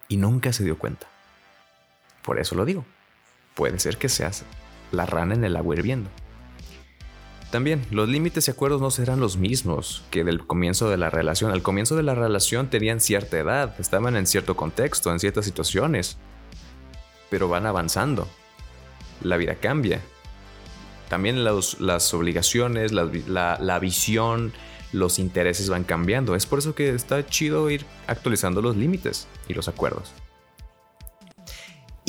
Y 0.07 0.15
nunca 0.15 0.53
se 0.53 0.63
dio 0.63 0.77
cuenta. 0.77 1.07
Por 2.27 2.41
eso 2.41 2.55
lo 2.55 2.65
digo. 2.65 2.83
Puede 3.55 3.79
ser 3.79 3.97
que 3.97 4.09
seas 4.09 4.43
la 4.91 5.05
rana 5.05 5.33
en 5.33 5.45
el 5.45 5.55
agua 5.55 5.75
hirviendo. 5.75 6.09
También, 7.51 7.85
los 7.89 8.09
límites 8.09 8.49
y 8.49 8.51
acuerdos 8.51 8.81
no 8.81 8.91
serán 8.91 9.21
los 9.21 9.37
mismos 9.37 10.03
que 10.11 10.25
del 10.25 10.45
comienzo 10.45 10.89
de 10.89 10.97
la 10.97 11.09
relación. 11.09 11.51
Al 11.51 11.63
comienzo 11.63 11.95
de 11.95 12.03
la 12.03 12.15
relación 12.15 12.69
tenían 12.69 12.99
cierta 12.99 13.39
edad, 13.39 13.79
estaban 13.79 14.17
en 14.17 14.27
cierto 14.27 14.57
contexto, 14.57 15.09
en 15.09 15.21
ciertas 15.21 15.45
situaciones, 15.45 16.17
pero 17.29 17.47
van 17.47 17.65
avanzando. 17.65 18.27
La 19.23 19.37
vida 19.37 19.55
cambia. 19.55 20.01
También 21.07 21.45
las 21.45 22.13
obligaciones, 22.13 22.91
la, 22.91 23.57
la 23.57 23.79
visión, 23.79 24.51
los 24.91 25.17
intereses 25.17 25.69
van 25.69 25.85
cambiando. 25.85 26.35
Es 26.35 26.45
por 26.45 26.59
eso 26.59 26.75
que 26.75 26.89
está 26.89 27.25
chido 27.25 27.69
ir 27.69 27.85
actualizando 28.05 28.61
los 28.61 28.75
límites 28.75 29.29
y 29.47 29.53
los 29.53 29.69
acuerdos. 29.69 30.11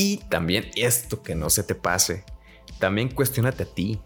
Y 0.00 0.18
también 0.28 0.70
esto 0.76 1.24
que 1.24 1.34
no 1.34 1.50
se 1.50 1.64
te 1.64 1.74
pase, 1.74 2.24
también 2.78 3.08
cuestionate 3.08 3.64
a 3.64 3.66
ti. 3.66 4.00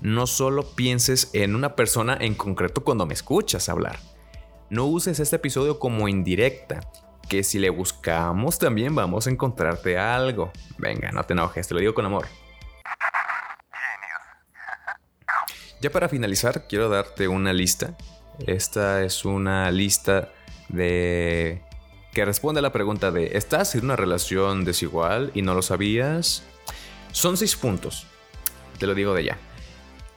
No 0.00 0.28
solo 0.28 0.76
pienses 0.76 1.30
en 1.32 1.56
una 1.56 1.74
persona 1.74 2.16
en 2.20 2.36
concreto 2.36 2.84
cuando 2.84 3.06
me 3.06 3.14
escuchas 3.14 3.68
hablar. 3.68 3.98
No 4.70 4.84
uses 4.84 5.18
este 5.18 5.34
episodio 5.34 5.80
como 5.80 6.06
indirecta, 6.06 6.88
que 7.28 7.42
si 7.42 7.58
le 7.58 7.70
buscamos 7.70 8.60
también 8.60 8.94
vamos 8.94 9.26
a 9.26 9.30
encontrarte 9.30 9.98
algo. 9.98 10.52
Venga, 10.78 11.10
no 11.10 11.24
te 11.24 11.32
enojes, 11.32 11.66
te 11.66 11.74
lo 11.74 11.80
digo 11.80 11.92
con 11.92 12.06
amor. 12.06 12.28
Ya 15.80 15.90
para 15.90 16.08
finalizar, 16.08 16.68
quiero 16.68 16.88
darte 16.88 17.26
una 17.26 17.52
lista. 17.52 17.96
Esta 18.46 19.02
es 19.02 19.24
una 19.24 19.72
lista 19.72 20.32
de 20.68 21.64
que 22.12 22.24
responde 22.24 22.58
a 22.58 22.62
la 22.62 22.72
pregunta 22.72 23.10
de 23.10 23.36
¿estás 23.36 23.74
en 23.74 23.84
una 23.84 23.96
relación 23.96 24.64
desigual 24.64 25.30
y 25.34 25.42
no 25.42 25.54
lo 25.54 25.62
sabías? 25.62 26.42
Son 27.10 27.36
seis 27.36 27.56
puntos. 27.56 28.06
Te 28.78 28.86
lo 28.86 28.94
digo 28.94 29.14
de 29.14 29.24
ya. 29.24 29.38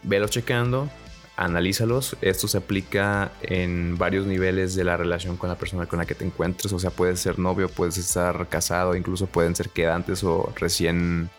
Velo 0.03 0.27
checando, 0.27 0.89
analízalos. 1.37 2.17
Esto 2.21 2.47
se 2.47 2.57
aplica 2.57 3.31
en 3.41 3.97
varios 3.97 4.25
niveles 4.25 4.75
de 4.75 4.83
la 4.83 4.97
relación 4.97 5.37
con 5.37 5.49
la 5.49 5.55
persona 5.55 5.85
con 5.85 5.99
la 5.99 6.05
que 6.05 6.15
te 6.15 6.25
encuentres. 6.25 6.71
O 6.73 6.79
sea, 6.79 6.89
puedes 6.89 7.19
ser 7.19 7.39
novio, 7.39 7.69
puedes 7.69 7.97
estar 7.97 8.47
casado, 8.49 8.95
incluso 8.95 9.25
pueden 9.27 9.55
ser 9.55 9.69
quedantes 9.69 10.23
o 10.23 10.51
recién 10.55 11.29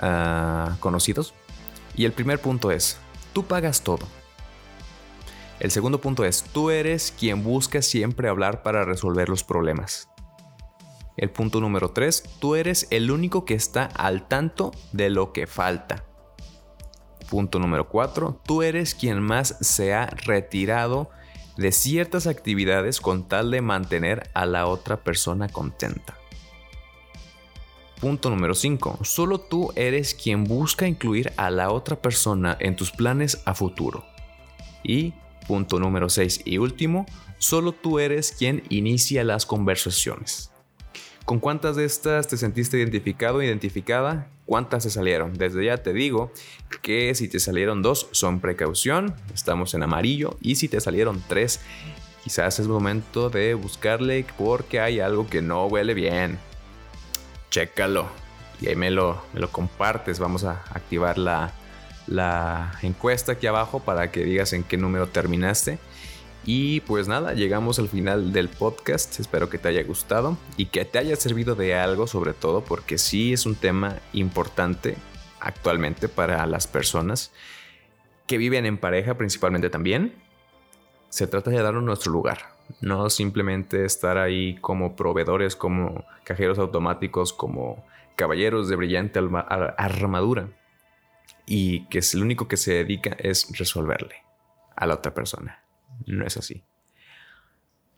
ah, 0.00 0.76
conocidos. 0.80 1.32
Y 1.96 2.04
el 2.04 2.12
primer 2.12 2.38
punto 2.38 2.70
es, 2.70 2.98
tú 3.32 3.44
pagas 3.44 3.82
todo. 3.82 4.06
El 5.58 5.70
segundo 5.70 6.00
punto 6.00 6.24
es, 6.24 6.42
tú 6.42 6.70
eres 6.70 7.14
quien 7.18 7.42
busca 7.42 7.80
siempre 7.80 8.28
hablar 8.28 8.62
para 8.62 8.84
resolver 8.84 9.28
los 9.28 9.42
problemas. 9.42 10.08
El 11.16 11.30
punto 11.30 11.60
número 11.60 11.90
3, 11.92 12.22
tú 12.40 12.56
eres 12.56 12.86
el 12.90 13.10
único 13.10 13.46
que 13.46 13.54
está 13.54 13.86
al 13.86 14.28
tanto 14.28 14.72
de 14.92 15.08
lo 15.08 15.32
que 15.32 15.46
falta. 15.46 16.04
Punto 17.30 17.58
número 17.58 17.88
4, 17.88 18.40
tú 18.44 18.62
eres 18.62 18.94
quien 18.94 19.20
más 19.22 19.56
se 19.60 19.94
ha 19.94 20.06
retirado 20.06 21.10
de 21.56 21.72
ciertas 21.72 22.26
actividades 22.26 23.00
con 23.00 23.26
tal 23.26 23.50
de 23.50 23.62
mantener 23.62 24.28
a 24.34 24.44
la 24.44 24.66
otra 24.66 24.98
persona 24.98 25.48
contenta. 25.48 26.18
Punto 27.98 28.28
número 28.28 28.54
5. 28.54 28.98
Solo 29.04 29.40
tú 29.40 29.72
eres 29.74 30.14
quien 30.14 30.44
busca 30.44 30.86
incluir 30.86 31.32
a 31.38 31.50
la 31.50 31.70
otra 31.70 31.96
persona 31.96 32.54
en 32.60 32.76
tus 32.76 32.92
planes 32.92 33.40
a 33.46 33.54
futuro. 33.54 34.04
Y 34.84 35.14
punto 35.46 35.78
número 35.78 36.08
6 36.08 36.42
y 36.44 36.58
último, 36.58 37.06
solo 37.38 37.72
tú 37.72 37.98
eres 37.98 38.32
quien 38.32 38.62
inicia 38.68 39.24
las 39.24 39.46
conversaciones. 39.46 40.50
¿Con 41.24 41.40
cuántas 41.40 41.76
de 41.76 41.84
estas 41.84 42.28
te 42.28 42.36
sentiste 42.36 42.78
identificado 42.78 43.42
identificada? 43.42 44.28
¿Cuántas 44.44 44.84
se 44.84 44.90
salieron? 44.90 45.34
Desde 45.34 45.64
ya 45.64 45.78
te 45.78 45.92
digo 45.92 46.30
que 46.82 47.14
si 47.16 47.26
te 47.26 47.40
salieron 47.40 47.82
dos 47.82 48.08
son 48.12 48.40
precaución, 48.40 49.14
estamos 49.34 49.74
en 49.74 49.82
amarillo, 49.82 50.36
y 50.40 50.54
si 50.54 50.68
te 50.68 50.80
salieron 50.80 51.22
tres, 51.26 51.60
quizás 52.22 52.60
es 52.60 52.68
momento 52.68 53.28
de 53.28 53.54
buscarle 53.54 54.24
porque 54.38 54.78
hay 54.78 55.00
algo 55.00 55.26
que 55.28 55.42
no 55.42 55.66
huele 55.66 55.94
bien. 55.94 56.38
Chécalo 57.50 58.08
y 58.60 58.68
ahí 58.68 58.76
me 58.76 58.90
lo, 58.90 59.20
me 59.32 59.40
lo 59.40 59.50
compartes. 59.50 60.18
Vamos 60.18 60.44
a 60.44 60.62
activar 60.70 61.18
la, 61.18 61.52
la 62.06 62.78
encuesta 62.82 63.32
aquí 63.32 63.46
abajo 63.46 63.80
para 63.80 64.10
que 64.10 64.24
digas 64.24 64.52
en 64.52 64.62
qué 64.62 64.76
número 64.76 65.08
terminaste. 65.08 65.78
Y 66.44 66.80
pues 66.82 67.08
nada, 67.08 67.34
llegamos 67.34 67.80
al 67.80 67.88
final 67.88 68.32
del 68.32 68.48
podcast. 68.48 69.18
Espero 69.18 69.50
que 69.50 69.58
te 69.58 69.68
haya 69.68 69.82
gustado 69.82 70.38
y 70.56 70.66
que 70.66 70.84
te 70.84 70.98
haya 70.98 71.16
servido 71.16 71.56
de 71.56 71.74
algo 71.74 72.06
sobre 72.06 72.34
todo 72.34 72.62
porque 72.62 72.98
sí 72.98 73.32
es 73.32 73.46
un 73.46 73.56
tema 73.56 73.98
importante 74.12 74.96
actualmente 75.40 76.08
para 76.08 76.46
las 76.46 76.66
personas 76.66 77.32
que 78.26 78.38
viven 78.38 78.64
en 78.64 78.78
pareja 78.78 79.14
principalmente 79.14 79.70
también. 79.70 80.14
Se 81.08 81.26
trata 81.26 81.50
de 81.50 81.62
darnos 81.62 81.82
nuestro 81.82 82.12
lugar, 82.12 82.38
no 82.80 83.10
simplemente 83.10 83.84
estar 83.84 84.18
ahí 84.18 84.56
como 84.60 84.94
proveedores, 84.94 85.56
como 85.56 86.04
cajeros 86.24 86.58
automáticos, 86.58 87.32
como 87.32 87.84
caballeros 88.16 88.68
de 88.68 88.76
brillante 88.76 89.18
armadura 89.18 90.48
y 91.46 91.86
que 91.86 91.98
es 91.98 92.14
el 92.14 92.22
único 92.22 92.48
que 92.48 92.56
se 92.56 92.74
dedica 92.74 93.16
es 93.18 93.56
resolverle 93.56 94.16
a 94.74 94.86
la 94.86 94.94
otra 94.94 95.14
persona 95.14 95.66
no 96.04 96.26
es 96.26 96.36
así. 96.36 96.62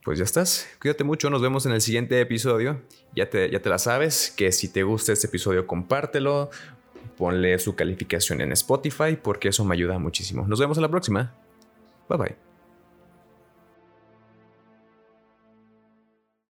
Pues 0.05 0.19
ya 0.19 0.25
estás. 0.25 0.69
Cuídate 0.81 1.05
mucho. 1.05 1.29
Nos 1.31 1.43
vemos 1.43 1.67
en 1.67 1.73
el 1.73 1.81
siguiente 1.81 2.21
episodio. 2.21 2.83
Ya 3.15 3.29
te, 3.29 3.51
ya 3.51 3.61
te 3.61 3.69
la 3.69 3.79
sabes. 3.79 4.33
Que 4.37 4.53
si 4.53 4.69
te 4.69 4.83
gusta 4.83 5.13
este 5.13 5.27
episodio, 5.27 5.67
compártelo. 5.67 6.51
Ponle 7.17 7.59
su 7.59 7.75
calificación 7.75 8.41
en 8.41 8.53
Spotify 8.53 9.19
porque 9.21 9.49
eso 9.49 9.65
me 9.65 9.75
ayuda 9.75 9.99
muchísimo. 9.99 10.47
Nos 10.47 10.61
vemos 10.61 10.79
en 10.79 10.83
la 10.83 10.89
próxima. 10.89 11.35
Bye 12.09 12.19
bye. 12.19 12.48